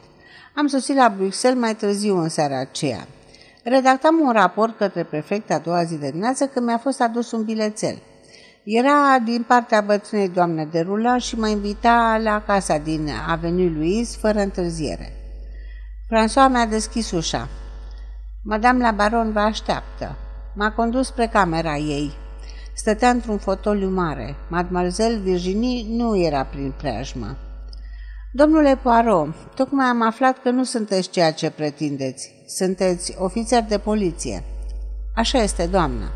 Am 0.55 0.67
sosit 0.67 0.95
la 0.95 1.13
Bruxelles 1.17 1.59
mai 1.59 1.75
târziu 1.75 2.17
în 2.17 2.29
seara 2.29 2.59
aceea. 2.59 3.07
Redactam 3.63 4.19
un 4.19 4.31
raport 4.31 4.77
către 4.77 5.03
prefect 5.03 5.51
a 5.51 5.57
doua 5.57 5.83
zi 5.83 5.95
de 5.95 6.09
dimineață 6.09 6.45
când 6.45 6.65
mi-a 6.65 6.77
fost 6.77 7.01
adus 7.01 7.31
un 7.31 7.43
bilețel. 7.43 7.97
Era 8.63 9.19
din 9.23 9.43
partea 9.47 9.81
bătrânei 9.81 10.29
doamne 10.29 10.65
de 10.65 10.79
rula 10.79 11.17
și 11.17 11.39
mă 11.39 11.47
invita 11.47 12.19
la 12.23 12.43
casa 12.45 12.77
din 12.77 13.09
Avenue 13.27 13.71
Louise 13.75 14.17
fără 14.19 14.39
întârziere. 14.39 15.13
François 16.07 16.49
mi-a 16.49 16.65
deschis 16.65 17.11
ușa. 17.11 17.47
Madame 18.43 18.83
la 18.83 18.91
baron 18.91 19.31
vă 19.31 19.39
așteaptă. 19.39 20.15
M-a 20.55 20.71
condus 20.71 21.07
spre 21.07 21.27
camera 21.27 21.75
ei. 21.75 22.13
Stătea 22.73 23.09
într-un 23.09 23.37
fotoliu 23.37 23.89
mare. 23.89 24.35
Mademoiselle 24.47 25.17
Virginie 25.17 25.85
nu 25.87 26.17
era 26.17 26.43
prin 26.43 26.73
preajmă. 26.77 27.37
Domnule 28.33 28.79
Poirot, 28.81 29.27
tocmai 29.55 29.85
am 29.85 30.01
aflat 30.01 30.41
că 30.41 30.49
nu 30.49 30.63
sunteți 30.63 31.09
ceea 31.09 31.33
ce 31.33 31.49
pretindeți. 31.49 32.31
Sunteți 32.47 33.15
ofițer 33.17 33.63
de 33.63 33.77
poliție. 33.77 34.43
Așa 35.15 35.37
este, 35.37 35.65
doamnă. 35.65 36.11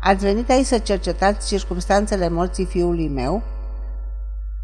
Ați 0.00 0.24
venit 0.24 0.50
aici 0.50 0.66
să 0.66 0.78
cercetați 0.78 1.48
circumstanțele 1.48 2.28
morții 2.28 2.64
fiului 2.64 3.08
meu? 3.08 3.42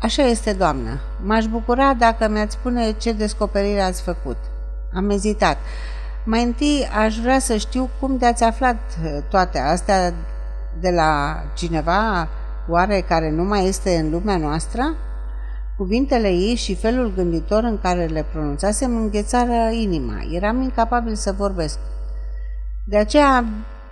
Așa 0.00 0.22
este, 0.22 0.52
doamnă. 0.52 1.00
M-aș 1.22 1.46
bucura 1.46 1.94
dacă 1.94 2.28
mi-ați 2.28 2.54
spune 2.54 2.92
ce 2.92 3.12
descoperire 3.12 3.80
ați 3.80 4.02
făcut. 4.02 4.36
Am 4.94 5.10
ezitat. 5.10 5.56
Mai 6.24 6.42
întâi 6.42 6.88
aș 6.98 7.18
vrea 7.18 7.38
să 7.38 7.56
știu 7.56 7.90
cum 8.00 8.16
de-ați 8.16 8.44
aflat 8.44 8.76
toate 9.30 9.58
astea 9.58 10.14
de 10.81 10.90
la 10.90 11.42
cineva 11.54 12.28
oare 12.68 13.00
care 13.00 13.31
nu 13.31 13.44
mai 13.44 13.66
este 13.66 13.96
în 13.96 14.11
lumea 14.11 14.37
noastră? 14.37 14.94
Cuvintele 15.76 16.28
ei 16.28 16.54
și 16.54 16.74
felul 16.74 17.12
gânditor 17.14 17.62
în 17.62 17.78
care 17.78 18.07
le 18.07 18.24
pronunțasem 18.33 18.96
înghețară 18.96 19.70
inima. 19.70 20.16
Eram 20.33 20.61
incapabil 20.61 21.14
să 21.14 21.33
vorbesc. 21.33 21.78
De 22.87 22.96
aceea, 22.96 23.44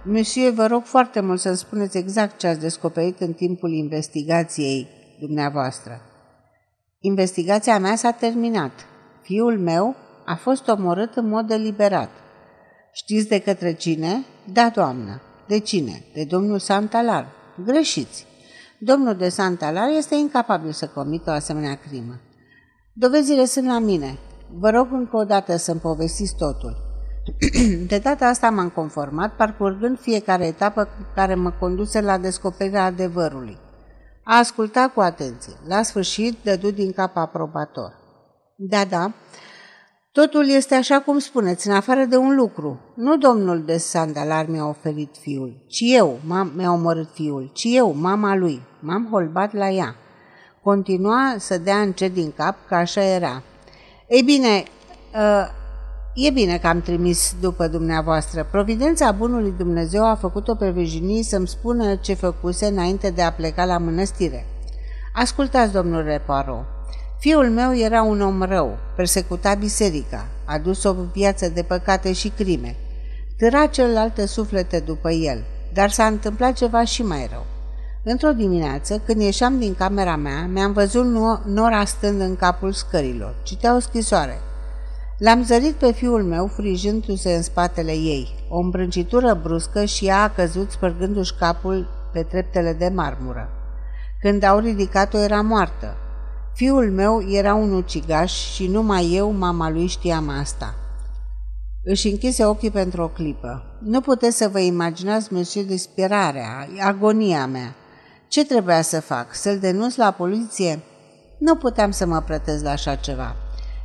monsieur, 0.03 0.53
vă 0.53 0.67
rog 0.67 0.85
foarte 0.85 1.21
mult 1.21 1.41
să-mi 1.41 1.57
spuneți 1.57 1.99
exact 1.99 2.39
ce 2.39 2.47
ați 2.47 2.61
descoperit 2.61 3.21
în 3.21 3.33
timpul 3.33 3.73
investigației 3.73 4.89
dumneavoastră. 5.21 6.01
Investigația 7.01 7.79
mea 7.79 7.97
s-a 7.97 8.11
terminat. 8.11 8.73
Fiul 9.23 9.59
meu 9.59 9.95
a 10.25 10.35
fost 10.35 10.69
omorât 10.69 11.15
în 11.15 11.29
mod 11.29 11.47
deliberat. 11.47 12.11
Știți 12.93 13.29
de 13.29 13.41
către 13.41 13.73
cine? 13.73 14.25
Da, 14.53 14.71
doamnă. 14.75 15.21
De 15.47 15.59
cine? 15.59 16.05
De 16.15 16.25
domnul 16.25 16.59
Santalar. 16.59 17.29
Greșiți. 17.65 18.27
Domnul 18.79 19.15
de 19.15 19.29
Santalar 19.29 19.89
este 19.97 20.15
incapabil 20.15 20.73
să 20.73 20.87
comită 20.87 21.31
o 21.31 21.33
asemenea 21.33 21.75
crimă. 21.75 22.21
Dovezile 22.93 23.45
sunt 23.45 23.67
la 23.67 23.79
mine. 23.79 24.19
Vă 24.59 24.71
rog 24.71 24.89
încă 24.93 25.17
o 25.17 25.25
dată 25.25 25.57
să-mi 25.57 25.81
povestiți 25.81 26.37
totul. 26.37 26.77
De 27.91 27.99
data 27.99 28.27
asta 28.27 28.51
m-am 28.51 28.69
conformat, 28.69 29.37
parcurgând 29.37 29.99
fiecare 29.99 30.47
etapă 30.47 30.89
care 31.15 31.35
mă 31.35 31.51
conduse 31.51 32.01
la 32.01 32.19
descoperirea 32.19 32.85
adevărului. 32.85 33.59
A 34.25 34.39
ascultat 34.39 34.93
cu 34.93 35.01
atenție. 35.01 35.53
La 35.69 35.83
sfârșit, 35.83 36.37
dădu 36.43 36.71
din 36.71 36.93
cap 36.93 37.17
aprobator. 37.17 37.93
Da, 38.57 38.85
da, 38.85 39.13
totul 40.21 40.49
este 40.49 40.75
așa 40.75 41.01
cum 41.01 41.19
spuneți, 41.19 41.69
în 41.69 41.75
afară 41.75 42.05
de 42.05 42.17
un 42.17 42.35
lucru. 42.37 42.81
Nu 42.95 43.17
domnul 43.17 43.63
de 43.65 43.77
Sandalar 43.77 44.47
mi-a 44.49 44.69
oferit 44.69 45.15
fiul, 45.21 45.57
ci 45.67 45.81
eu 45.81 46.19
mi-a 46.55 46.73
omorât 46.73 47.09
fiul, 47.13 47.51
ci 47.53 47.65
eu, 47.69 47.95
mama 47.95 48.37
lui. 48.37 48.63
M-am 48.81 49.09
holbat 49.11 49.53
la 49.53 49.69
ea. 49.69 49.95
Continua 50.63 51.35
să 51.39 51.59
dea 51.59 51.77
încet 51.77 52.15
din 52.15 52.33
cap 52.37 52.57
că 52.69 52.75
așa 52.75 53.03
era. 53.03 53.43
Ei 54.09 54.23
bine, 54.23 54.65
ă, 55.15 55.49
E 56.15 56.31
bine 56.31 56.59
că 56.59 56.67
am 56.67 56.81
trimis 56.81 57.35
după 57.41 57.69
dumneavoastră. 57.69 58.47
Providența 58.51 59.13
bunului 59.13 59.55
Dumnezeu 59.59 60.05
a 60.05 60.15
făcut-o 60.15 60.55
pe 60.55 60.71
Virginie 60.71 61.23
să-mi 61.23 61.49
spună 61.49 61.95
ce 61.95 62.15
făcuse 62.15 62.67
înainte 62.67 63.11
de 63.11 63.23
a 63.23 63.33
pleca 63.33 63.65
la 63.65 63.79
mănăstire. 63.79 64.47
Ascultați, 65.15 65.73
domnule 65.73 66.23
Poirot. 66.27 66.76
Fiul 67.19 67.51
meu 67.51 67.77
era 67.77 68.03
un 68.03 68.21
om 68.21 68.43
rău, 68.43 68.79
persecuta 68.97 69.55
biserica, 69.55 70.27
a 70.45 70.59
dus 70.59 70.85
o 70.85 70.95
viață 71.13 71.49
de 71.49 71.63
păcate 71.63 72.13
și 72.13 72.29
crime. 72.29 72.77
Târa 73.39 73.67
celelalte 73.67 74.27
suflete 74.27 74.79
după 74.79 75.11
el, 75.11 75.45
dar 75.73 75.91
s-a 75.91 76.07
întâmplat 76.07 76.53
ceva 76.53 76.85
și 76.85 77.03
mai 77.03 77.29
rău. 77.31 77.45
Într-o 78.05 78.33
dimineață, 78.33 79.03
când 79.07 79.21
ieșeam 79.21 79.59
din 79.59 79.75
camera 79.75 80.17
mea, 80.17 80.47
mi-am 80.47 80.73
văzut 80.73 81.05
Nora 81.45 81.85
stând 81.85 82.21
în 82.21 82.37
capul 82.37 82.73
scărilor. 82.73 83.35
Citea 83.43 83.75
o 83.75 83.79
scrisoare. 83.79 84.41
L-am 85.19 85.45
zărit 85.45 85.75
pe 85.75 85.93
fiul 85.93 86.23
meu 86.23 86.47
frijându-se 86.47 87.35
în 87.35 87.43
spatele 87.43 87.93
ei. 87.93 88.47
O 88.49 88.59
îmbrâncitură 88.59 89.41
bruscă 89.43 89.85
și 89.85 90.07
ea 90.07 90.23
a 90.23 90.31
căzut 90.31 90.71
spărgându-și 90.71 91.35
capul 91.35 91.89
pe 92.13 92.23
treptele 92.23 92.73
de 92.73 92.89
marmură. 92.95 93.49
Când 94.21 94.43
au 94.43 94.59
ridicat-o 94.59 95.19
era 95.19 95.41
moartă. 95.41 95.97
Fiul 96.57 96.91
meu 96.91 97.29
era 97.31 97.55
un 97.55 97.73
ucigaș 97.73 98.33
și 98.33 98.67
numai 98.67 99.13
eu, 99.13 99.31
mama 99.33 99.71
lui, 99.71 99.87
știam 99.87 100.29
asta. 100.29 100.75
Își 101.85 102.09
închise 102.09 102.45
ochii 102.45 102.71
pentru 102.71 103.03
o 103.03 103.09
clipă. 103.09 103.79
Nu 103.81 104.01
puteți 104.01 104.37
să 104.37 104.49
vă 104.49 104.59
imaginați, 104.59 105.33
monsieur, 105.33 105.67
disperarea, 105.67 106.69
agonia 106.81 107.47
mea. 107.47 107.75
Ce 108.29 108.45
trebuia 108.45 108.83
să 108.83 109.01
fac? 109.01 109.35
Să-l 109.35 109.59
denunț 109.59 109.97
la 109.97 110.11
poliție? 110.11 110.81
Nu 111.39 111.57
puteam 111.57 111.91
să 111.91 112.07
mă 112.07 112.21
plătesc 112.21 112.65
la 112.65 112.71
așa 112.71 112.95
ceva. 112.95 113.37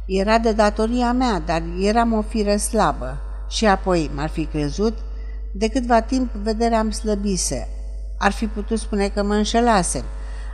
Era 0.08 0.38
de 0.38 0.52
datoria 0.52 1.12
mea, 1.14 1.40
dar 1.40 1.64
eram 1.80 2.14
o 2.14 2.22
fire 2.22 2.58
slabă. 2.58 3.18
Și 3.50 3.66
apoi, 3.66 4.12
m-ar 4.16 4.30
fi 4.30 4.46
crezut, 4.46 4.98
de 5.54 5.68
câtva 5.68 6.02
timp 6.02 6.34
vederea 6.34 6.80
am 6.80 6.92
slăbise. 6.92 7.68
Ar 8.18 8.32
fi 8.32 8.48
putut 8.48 8.80
spune 8.80 9.08
că 9.08 9.24
mă 9.24 9.34
înșelasem. 9.34 10.04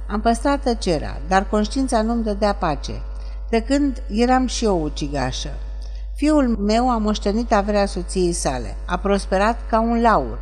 Am 0.07 0.21
păstrat 0.21 0.63
tăcerea, 0.63 1.21
dar 1.27 1.47
conștiința 1.49 2.01
nu-mi 2.01 2.23
dădea 2.23 2.53
pace. 2.53 3.01
De 3.49 3.61
când 3.61 4.03
eram 4.09 4.47
și 4.47 4.65
eu 4.65 4.83
ucigașă. 4.83 5.49
Fiul 6.15 6.47
meu 6.47 6.89
a 6.89 6.97
moștenit 6.97 7.53
averea 7.53 7.85
soției 7.85 8.31
sale, 8.31 8.75
a 8.85 8.97
prosperat 8.97 9.59
ca 9.69 9.79
un 9.79 10.01
laur 10.01 10.39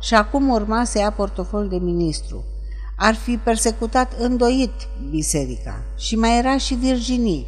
și 0.00 0.14
acum 0.14 0.48
urma 0.48 0.84
să 0.84 0.98
ia 0.98 1.10
portofol 1.10 1.68
de 1.68 1.76
ministru. 1.76 2.44
Ar 2.96 3.14
fi 3.14 3.36
persecutat 3.36 4.12
îndoit 4.18 4.72
biserica 5.10 5.82
și 5.96 6.16
mai 6.16 6.38
era 6.38 6.56
și 6.56 6.74
Virginie, 6.74 7.46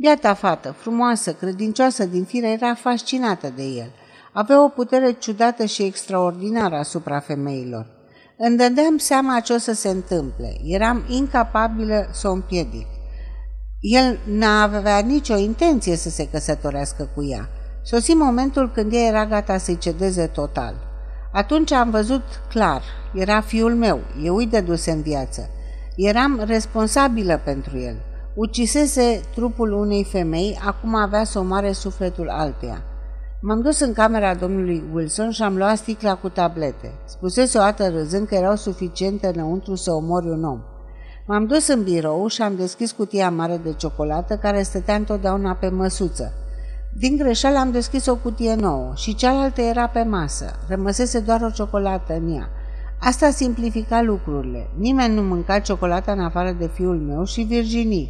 Biata 0.00 0.34
fată, 0.34 0.74
frumoasă, 0.78 1.32
credincioasă 1.32 2.04
din 2.04 2.24
fire, 2.24 2.50
era 2.50 2.74
fascinată 2.74 3.52
de 3.56 3.62
el. 3.62 3.90
Avea 4.32 4.64
o 4.64 4.68
putere 4.68 5.12
ciudată 5.12 5.64
și 5.64 5.82
extraordinară 5.82 6.76
asupra 6.76 7.20
femeilor. 7.20 7.86
Îmi 8.40 8.56
dădeam 8.56 8.96
seama 8.96 9.40
ce 9.40 9.52
o 9.52 9.58
să 9.58 9.72
se 9.72 9.88
întâmple. 9.88 10.56
Eram 10.64 11.04
incapabilă 11.08 12.08
să 12.12 12.28
o 12.28 12.32
împiedic. 12.32 12.86
El 13.80 14.18
n-avea 14.24 14.98
nicio 14.98 15.36
intenție 15.36 15.96
să 15.96 16.10
se 16.10 16.28
căsătorească 16.28 17.08
cu 17.14 17.24
ea. 17.24 17.48
Sosi 17.82 18.12
momentul 18.12 18.70
când 18.70 18.92
ea 18.92 19.06
era 19.06 19.26
gata 19.26 19.58
să-i 19.58 19.78
cedeze 19.78 20.26
total. 20.26 20.74
Atunci 21.32 21.72
am 21.72 21.90
văzut 21.90 22.22
clar, 22.48 22.82
era 23.14 23.40
fiul 23.40 23.74
meu, 23.74 24.00
eu 24.22 24.36
îi 24.36 24.46
dăduse 24.46 24.90
în 24.90 25.02
viață. 25.02 25.50
Eram 25.96 26.42
responsabilă 26.46 27.40
pentru 27.44 27.78
el. 27.78 27.96
Ucisese 28.34 29.20
trupul 29.34 29.72
unei 29.72 30.04
femei, 30.04 30.58
acum 30.64 30.94
avea 30.94 31.24
să 31.24 31.38
omoare 31.38 31.72
sufletul 31.72 32.28
alteia. 32.28 32.82
M-am 33.40 33.60
dus 33.60 33.80
în 33.80 33.92
camera 33.92 34.34
domnului 34.34 34.82
Wilson 34.92 35.30
și 35.30 35.42
am 35.42 35.56
luat 35.56 35.76
sticla 35.76 36.14
cu 36.14 36.28
tablete. 36.28 36.92
Spusese 37.04 37.58
o 37.58 37.60
dată 37.60 37.88
râzând 37.88 38.26
că 38.26 38.34
erau 38.34 38.56
suficiente 38.56 39.30
înăuntru 39.34 39.74
să 39.74 39.92
omori 39.92 40.28
un 40.28 40.44
om. 40.44 40.60
M-am 41.26 41.46
dus 41.46 41.68
în 41.68 41.82
birou 41.82 42.26
și 42.26 42.42
am 42.42 42.56
deschis 42.56 42.92
cutia 42.92 43.30
mare 43.30 43.60
de 43.64 43.72
ciocolată 43.72 44.36
care 44.36 44.62
stătea 44.62 44.94
întotdeauna 44.94 45.54
pe 45.54 45.68
măsuță. 45.68 46.32
Din 46.96 47.16
greșeală 47.16 47.58
am 47.58 47.70
deschis 47.70 48.06
o 48.06 48.16
cutie 48.16 48.54
nouă 48.54 48.92
și 48.94 49.14
cealaltă 49.14 49.60
era 49.60 49.88
pe 49.88 50.02
masă. 50.02 50.58
Rămăsese 50.68 51.20
doar 51.20 51.42
o 51.42 51.50
ciocolată 51.50 52.14
în 52.14 52.34
ea. 52.34 52.48
Asta 53.00 53.30
simplifica 53.30 54.02
lucrurile. 54.02 54.70
Nimeni 54.76 55.14
nu 55.14 55.22
mânca 55.22 55.58
ciocolata 55.58 56.12
în 56.12 56.20
afară 56.20 56.50
de 56.58 56.70
fiul 56.74 56.98
meu 56.98 57.24
și 57.24 57.42
Virginie. 57.42 58.08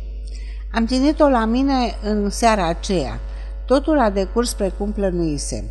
Am 0.74 0.86
ținut-o 0.86 1.28
la 1.28 1.44
mine 1.44 1.94
în 2.02 2.30
seara 2.30 2.68
aceea. 2.68 3.20
Totul 3.68 3.98
a 3.98 4.10
decurs 4.10 4.52
precum 4.52 4.92
plănuisem. 4.92 5.64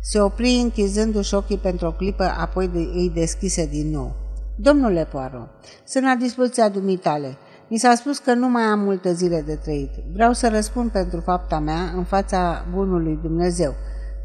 Se 0.00 0.20
opri 0.20 0.60
închizându-și 0.62 1.34
ochii 1.34 1.58
pentru 1.58 1.86
o 1.86 1.92
clipă, 1.92 2.24
apoi 2.38 2.68
de, 2.68 2.78
îi 2.78 3.10
deschise 3.14 3.66
din 3.66 3.90
nou. 3.90 4.14
Domnule 4.56 5.04
Poirot, 5.04 5.48
sunt 5.84 6.04
la 6.04 6.14
dispoziția 6.14 6.68
dumitale. 6.68 7.36
Mi 7.68 7.78
s-a 7.78 7.94
spus 7.94 8.18
că 8.18 8.34
nu 8.34 8.48
mai 8.48 8.62
am 8.62 8.80
multe 8.80 9.12
zile 9.12 9.42
de 9.42 9.54
trăit. 9.54 9.90
Vreau 10.12 10.32
să 10.32 10.48
răspund 10.48 10.90
pentru 10.90 11.20
fapta 11.20 11.58
mea 11.58 11.92
în 11.96 12.04
fața 12.04 12.64
bunului 12.72 13.18
Dumnezeu. 13.22 13.74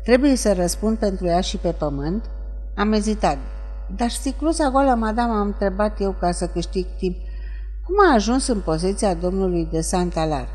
Trebuie 0.04 0.36
să 0.36 0.54
răspund 0.54 0.98
pentru 0.98 1.26
ea 1.26 1.42
și 1.42 1.58
pe 1.58 1.72
pământ? 1.72 2.26
Am 2.76 2.94
ezitat. 2.94 3.38
Dar 3.96 4.10
sticluța 4.10 4.70
goală, 4.70 4.94
madame, 4.94 5.34
am 5.34 5.46
întrebat 5.46 6.02
eu 6.02 6.16
ca 6.20 6.32
să 6.32 6.48
câștig 6.48 6.86
timp. 6.98 7.16
Cum 7.86 7.96
a 8.10 8.14
ajuns 8.14 8.48
în 8.48 8.60
posesia 8.60 9.14
domnului 9.14 9.68
de 9.72 9.82
Santalar? 9.82 10.48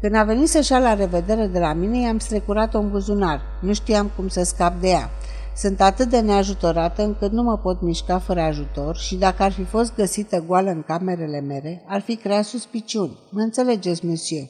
Când 0.00 0.14
a 0.14 0.24
venit 0.24 0.48
să-și 0.48 0.70
la 0.70 0.94
revedere 0.94 1.46
de 1.46 1.58
la 1.58 1.72
mine, 1.72 2.00
i-am 2.00 2.18
strecurat-o 2.18 2.78
în 2.78 2.90
buzunar. 2.90 3.40
Nu 3.60 3.72
știam 3.72 4.10
cum 4.16 4.28
să 4.28 4.42
scap 4.42 4.80
de 4.80 4.88
ea. 4.88 5.10
Sunt 5.56 5.80
atât 5.80 6.08
de 6.08 6.20
neajutorată 6.20 7.02
încât 7.02 7.32
nu 7.32 7.42
mă 7.42 7.58
pot 7.58 7.80
mișca 7.80 8.18
fără 8.18 8.40
ajutor 8.40 8.96
și 8.96 9.16
dacă 9.16 9.42
ar 9.42 9.52
fi 9.52 9.64
fost 9.64 9.94
găsită 9.94 10.44
goală 10.46 10.70
în 10.70 10.82
camerele 10.82 11.40
mele, 11.40 11.82
ar 11.86 12.00
fi 12.00 12.16
creat 12.16 12.44
suspiciuni. 12.44 13.18
Mă 13.30 13.40
înțelegeți, 13.40 14.06
monsieur? 14.06 14.46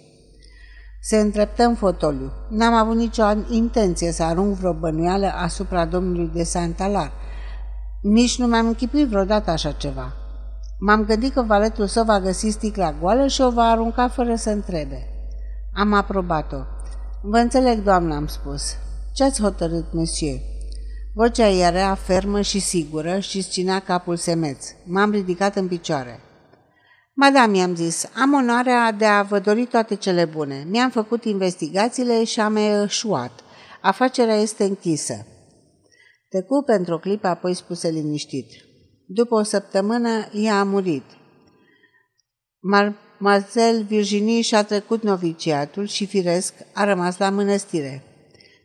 Se 1.00 1.16
întreptă 1.16 1.64
în 1.64 1.74
fotoliu. 1.74 2.32
N-am 2.48 2.74
avut 2.74 2.96
nicio 2.96 3.24
intenție 3.50 4.12
să 4.12 4.22
arunc 4.22 4.56
vreo 4.56 4.72
bănuială 4.72 5.26
asupra 5.26 5.84
domnului 5.84 6.30
de 6.34 6.42
Santalar. 6.42 7.12
Nici 8.02 8.38
nu 8.38 8.46
mi-am 8.46 8.66
închipuit 8.66 9.06
vreodată 9.06 9.50
așa 9.50 9.70
ceva. 9.70 10.12
M-am 10.78 11.04
gândit 11.04 11.32
că 11.32 11.42
valetul 11.42 11.86
său 11.86 12.04
va 12.04 12.20
găsi 12.20 12.48
sticla 12.48 12.94
goală 13.00 13.26
și 13.26 13.40
o 13.40 13.50
va 13.50 13.64
arunca 13.70 14.08
fără 14.08 14.34
să 14.34 14.50
întrebe. 14.50 15.15
Am 15.78 15.92
aprobat-o. 15.92 16.56
Vă 17.22 17.36
înțeleg, 17.36 17.82
doamnă, 17.82 18.14
am 18.14 18.26
spus. 18.26 18.62
Ce 19.14 19.24
ați 19.24 19.42
hotărât, 19.42 19.92
monsieur? 19.92 20.38
Vocea 21.14 21.48
era 21.48 21.94
fermă 21.94 22.40
și 22.40 22.58
sigură 22.58 23.18
și 23.18 23.42
ținea 23.42 23.78
capul 23.78 24.16
semeț. 24.16 24.66
M-am 24.84 25.10
ridicat 25.10 25.56
în 25.56 25.68
picioare. 25.68 26.20
Madame, 27.14 27.56
i-am 27.56 27.74
zis, 27.74 28.10
am 28.22 28.32
onoarea 28.32 28.92
de 28.92 29.04
a 29.04 29.22
vă 29.22 29.38
dori 29.38 29.66
toate 29.66 29.94
cele 29.94 30.24
bune. 30.24 30.66
Mi-am 30.68 30.90
făcut 30.90 31.24
investigațiile 31.24 32.24
și 32.24 32.40
am 32.40 32.56
eșuat. 32.56 33.40
Afacerea 33.80 34.36
este 34.36 34.64
închisă. 34.64 35.26
Tecu 36.28 36.62
pentru 36.66 36.94
o 36.94 36.98
clipă, 36.98 37.26
apoi 37.26 37.54
spuse 37.54 37.88
liniștit. 37.88 38.50
După 39.06 39.34
o 39.34 39.42
săptămână, 39.42 40.28
ea 40.32 40.58
a 40.58 40.64
murit. 40.64 41.04
Marcel 43.18 43.82
Virginie 43.82 44.40
și-a 44.40 44.62
trecut 44.62 45.02
noviciatul 45.02 45.86
și, 45.86 46.06
firesc, 46.06 46.54
a 46.72 46.84
rămas 46.84 47.18
la 47.18 47.30
mănăstire. 47.30 48.02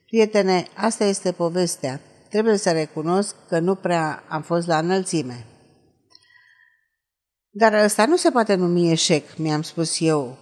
Prietene, 0.05 0.67
asta 0.73 1.03
este 1.03 1.31
povestea. 1.31 1.99
Trebuie 2.29 2.57
să 2.57 2.71
recunosc 2.71 3.35
că 3.47 3.59
nu 3.59 3.75
prea 3.75 4.23
am 4.27 4.41
fost 4.41 4.67
la 4.67 4.77
înălțime. 4.77 5.45
Dar 7.49 7.73
ăsta 7.73 8.05
nu 8.05 8.15
se 8.15 8.29
poate 8.29 8.55
numi 8.55 8.91
eșec, 8.91 9.37
mi-am 9.37 9.61
spus 9.61 9.99
eu 9.99 10.37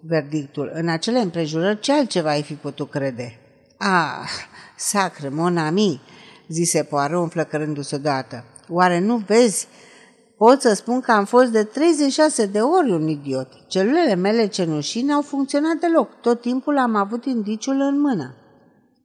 verdictul. 0.00 0.70
În 0.74 0.88
acele 0.88 1.18
împrejurări, 1.18 1.80
ce 1.80 1.92
altceva 1.92 2.30
ai 2.30 2.42
fi 2.42 2.54
putut 2.54 2.90
crede? 2.90 3.38
Ah, 3.78 4.28
sacră, 4.76 5.28
mon 5.28 5.58
ami, 5.58 6.00
zise 6.48 6.82
Poirot 6.82 7.22
înflăcărându-se 7.22 7.98
deodată. 7.98 8.44
Oare 8.68 8.98
nu 8.98 9.16
vezi? 9.16 9.66
Pot 10.36 10.60
să 10.60 10.74
spun 10.74 11.00
că 11.00 11.12
am 11.12 11.24
fost 11.24 11.50
de 11.50 11.64
36 11.64 12.46
de 12.46 12.58
ori 12.58 12.90
un 12.90 13.08
idiot. 13.08 13.48
Celulele 13.66 14.14
mele 14.14 14.46
cenușii 14.46 15.02
n-au 15.02 15.22
funcționat 15.22 15.74
deloc. 15.74 16.20
Tot 16.20 16.40
timpul 16.40 16.78
am 16.78 16.94
avut 16.94 17.24
indiciul 17.24 17.80
în 17.80 18.00
mână. 18.00 18.34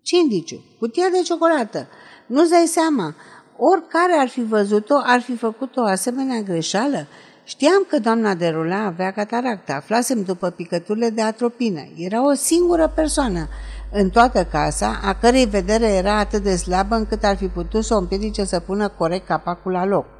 Ce 0.01 0.15
indiciu? 0.17 0.63
Cutia 0.79 1.09
de 1.11 1.21
ciocolată. 1.23 1.87
Nu-ți 2.27 2.49
dai 2.49 2.65
seama. 2.65 3.15
Oricare 3.57 4.13
ar 4.19 4.27
fi 4.27 4.43
văzut-o, 4.43 4.95
ar 5.03 5.21
fi 5.21 5.35
făcut 5.35 5.77
o 5.77 5.81
asemenea 5.81 6.41
greșeală. 6.41 7.07
Știam 7.43 7.85
că 7.87 7.99
doamna 7.99 8.33
de 8.33 8.47
Rula 8.47 8.85
avea 8.85 9.11
cataractă, 9.11 9.71
aflasem 9.71 10.23
după 10.23 10.49
picăturile 10.49 11.09
de 11.09 11.21
atropină. 11.21 11.81
Era 11.97 12.25
o 12.25 12.33
singură 12.33 12.91
persoană 12.95 13.47
în 13.91 14.09
toată 14.09 14.47
casa, 14.51 14.99
a 15.03 15.13
cărei 15.13 15.45
vedere 15.45 15.85
era 15.85 16.17
atât 16.17 16.43
de 16.43 16.55
slabă 16.55 16.95
încât 16.95 17.23
ar 17.23 17.37
fi 17.37 17.47
putut 17.47 17.83
să 17.83 17.93
o 17.95 17.97
împiedice 17.97 18.43
să 18.43 18.59
pună 18.59 18.87
corect 18.87 19.27
capacul 19.27 19.71
la 19.71 19.85
loc. 19.85 20.18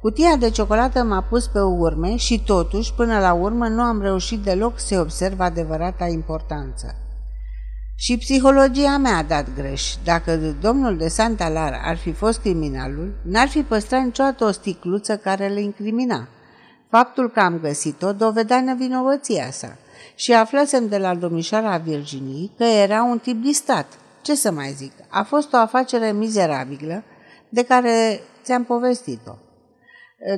Cutia 0.00 0.36
de 0.36 0.50
ciocolată 0.50 1.02
m-a 1.02 1.22
pus 1.22 1.46
pe 1.46 1.60
urme 1.60 2.16
și 2.16 2.42
totuși, 2.46 2.94
până 2.94 3.18
la 3.18 3.32
urmă, 3.32 3.68
nu 3.68 3.82
am 3.82 4.00
reușit 4.00 4.38
deloc 4.38 4.78
să 4.78 5.00
observ 5.00 5.40
adevărata 5.40 6.06
importanță. 6.06 6.94
Și 7.98 8.18
psihologia 8.18 8.96
mea 8.96 9.16
a 9.16 9.22
dat 9.22 9.54
greș. 9.54 9.94
Dacă 10.04 10.36
domnul 10.60 10.96
de 10.96 11.08
Santalar 11.08 11.80
ar 11.84 11.96
fi 11.96 12.12
fost 12.12 12.40
criminalul, 12.40 13.14
n-ar 13.22 13.48
fi 13.48 13.62
păstrat 13.62 14.02
niciodată 14.04 14.44
o 14.44 14.50
sticluță 14.50 15.16
care 15.16 15.48
le 15.48 15.60
incrimina. 15.60 16.28
Faptul 16.90 17.30
că 17.30 17.40
am 17.40 17.58
găsit-o 17.58 18.12
dovedea 18.12 18.60
nevinovăția 18.60 19.50
sa 19.50 19.76
și 20.14 20.32
aflasem 20.32 20.88
de 20.88 20.98
la 20.98 21.14
domnișoara 21.14 21.76
Virginie 21.76 22.50
că 22.56 22.64
era 22.64 23.02
un 23.02 23.18
tip 23.18 23.42
distat. 23.42 23.86
Ce 24.22 24.34
să 24.34 24.50
mai 24.50 24.72
zic, 24.72 24.92
a 25.08 25.22
fost 25.22 25.52
o 25.52 25.56
afacere 25.56 26.12
mizerabilă 26.12 27.02
de 27.48 27.64
care 27.64 28.20
ți-am 28.42 28.64
povestit-o. 28.64 29.32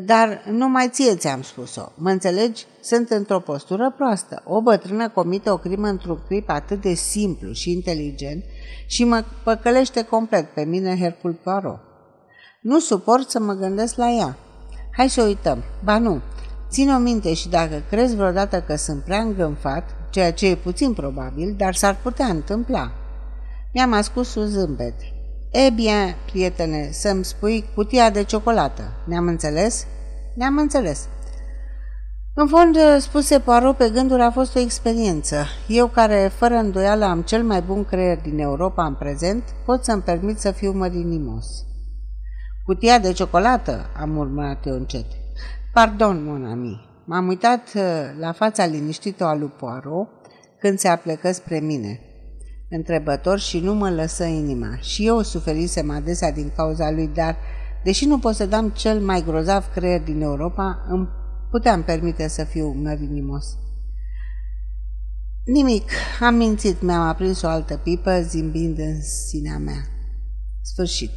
Dar 0.04 0.44
numai 0.50 0.88
ție 0.88 1.16
ți-am 1.16 1.42
spus-o. 1.42 1.92
Mă 1.94 2.10
înțelegi? 2.10 2.66
Sunt 2.80 3.10
într-o 3.10 3.40
postură 3.40 3.94
proastă. 3.96 4.42
O 4.44 4.62
bătrână 4.62 5.08
comite 5.08 5.50
o 5.50 5.56
crimă 5.56 5.88
într-un 5.88 6.18
clip 6.26 6.50
atât 6.50 6.80
de 6.80 6.94
simplu 6.94 7.52
și 7.52 7.72
inteligent 7.72 8.44
și 8.86 9.04
mă 9.04 9.24
păcălește 9.44 10.04
complet 10.04 10.54
pe 10.54 10.64
mine 10.64 10.98
Hercul 10.98 11.32
Poirot. 11.32 11.80
Nu 12.60 12.78
suport 12.78 13.30
să 13.30 13.40
mă 13.40 13.52
gândesc 13.52 13.96
la 13.96 14.10
ea. 14.10 14.36
Hai 14.96 15.08
să 15.08 15.22
uităm. 15.22 15.62
Ba 15.84 15.98
nu, 15.98 16.20
Ține-o 16.70 16.98
minte 16.98 17.34
și 17.34 17.48
dacă 17.48 17.82
crezi 17.90 18.16
vreodată 18.16 18.60
că 18.60 18.76
sunt 18.76 19.02
prea 19.02 19.20
îngânfat, 19.20 19.84
ceea 20.10 20.32
ce 20.32 20.46
e 20.46 20.54
puțin 20.56 20.92
probabil, 20.92 21.54
dar 21.56 21.74
s-ar 21.74 21.96
putea 22.02 22.26
întâmpla. 22.26 22.92
Mi-am 23.72 23.92
ascus 23.92 24.34
un 24.34 24.46
zâmbet. 24.46 24.94
E 25.50 25.70
bine, 25.70 26.16
prietene, 26.30 26.88
să-mi 26.92 27.24
spui 27.24 27.64
cutia 27.74 28.10
de 28.10 28.22
ciocolată. 28.22 28.92
Ne-am 29.04 29.26
înțeles? 29.26 29.86
Ne-am 30.34 30.56
înțeles. 30.56 31.08
În 32.34 32.48
fond, 32.48 32.76
spuse 32.98 33.40
Poirot 33.40 33.76
pe 33.76 33.90
gânduri, 33.90 34.22
a 34.22 34.30
fost 34.30 34.56
o 34.56 34.58
experiență. 34.58 35.44
Eu, 35.68 35.86
care 35.86 36.30
fără 36.36 36.54
îndoială 36.54 37.04
am 37.04 37.22
cel 37.22 37.42
mai 37.42 37.60
bun 37.60 37.84
creier 37.84 38.20
din 38.20 38.38
Europa 38.38 38.84
în 38.84 38.94
prezent, 38.94 39.42
pot 39.64 39.84
să-mi 39.84 40.02
permit 40.02 40.38
să 40.38 40.50
fiu 40.50 40.72
mărinimos. 40.72 41.46
Cutia 42.64 42.98
de 42.98 43.12
ciocolată, 43.12 43.90
am 44.00 44.16
urmat 44.16 44.66
eu 44.66 44.74
încet. 44.74 45.06
Pardon, 45.72 46.24
mon 46.24 46.44
ami. 46.44 46.86
M-am 47.04 47.26
uitat 47.26 47.72
uh, 47.74 47.82
la 48.18 48.32
fața 48.32 48.66
liniștită 48.66 49.24
a 49.24 49.34
lui 49.34 49.52
Poirot 49.58 50.08
când 50.60 50.78
se 50.78 50.88
aplecă 50.88 51.32
spre 51.32 51.58
mine. 51.58 52.00
Întrebător 52.70 53.38
și 53.38 53.58
nu 53.58 53.74
mă 53.74 53.90
lăsă 53.90 54.24
inima. 54.24 54.76
Și 54.76 55.06
eu 55.06 55.22
suferisem 55.22 55.90
adesea 55.90 56.32
din 56.32 56.52
cauza 56.56 56.90
lui, 56.90 57.10
dar, 57.14 57.36
deși 57.84 58.06
nu 58.06 58.18
posedam 58.18 58.68
cel 58.70 59.00
mai 59.00 59.22
grozav 59.22 59.66
creier 59.72 60.00
din 60.02 60.20
Europa, 60.20 60.84
îmi 60.88 61.08
puteam 61.50 61.82
permite 61.82 62.28
să 62.28 62.44
fiu 62.44 62.68
mărinimos. 62.68 63.44
Nimic, 65.44 65.90
am 66.20 66.34
mințit, 66.34 66.82
mi-am 66.82 67.02
aprins 67.02 67.42
o 67.42 67.48
altă 67.48 67.76
pipă, 67.76 68.20
zimbind 68.20 68.78
în 68.78 69.02
sinea 69.02 69.58
mea. 69.58 69.86
Sfârșit. 70.62 71.10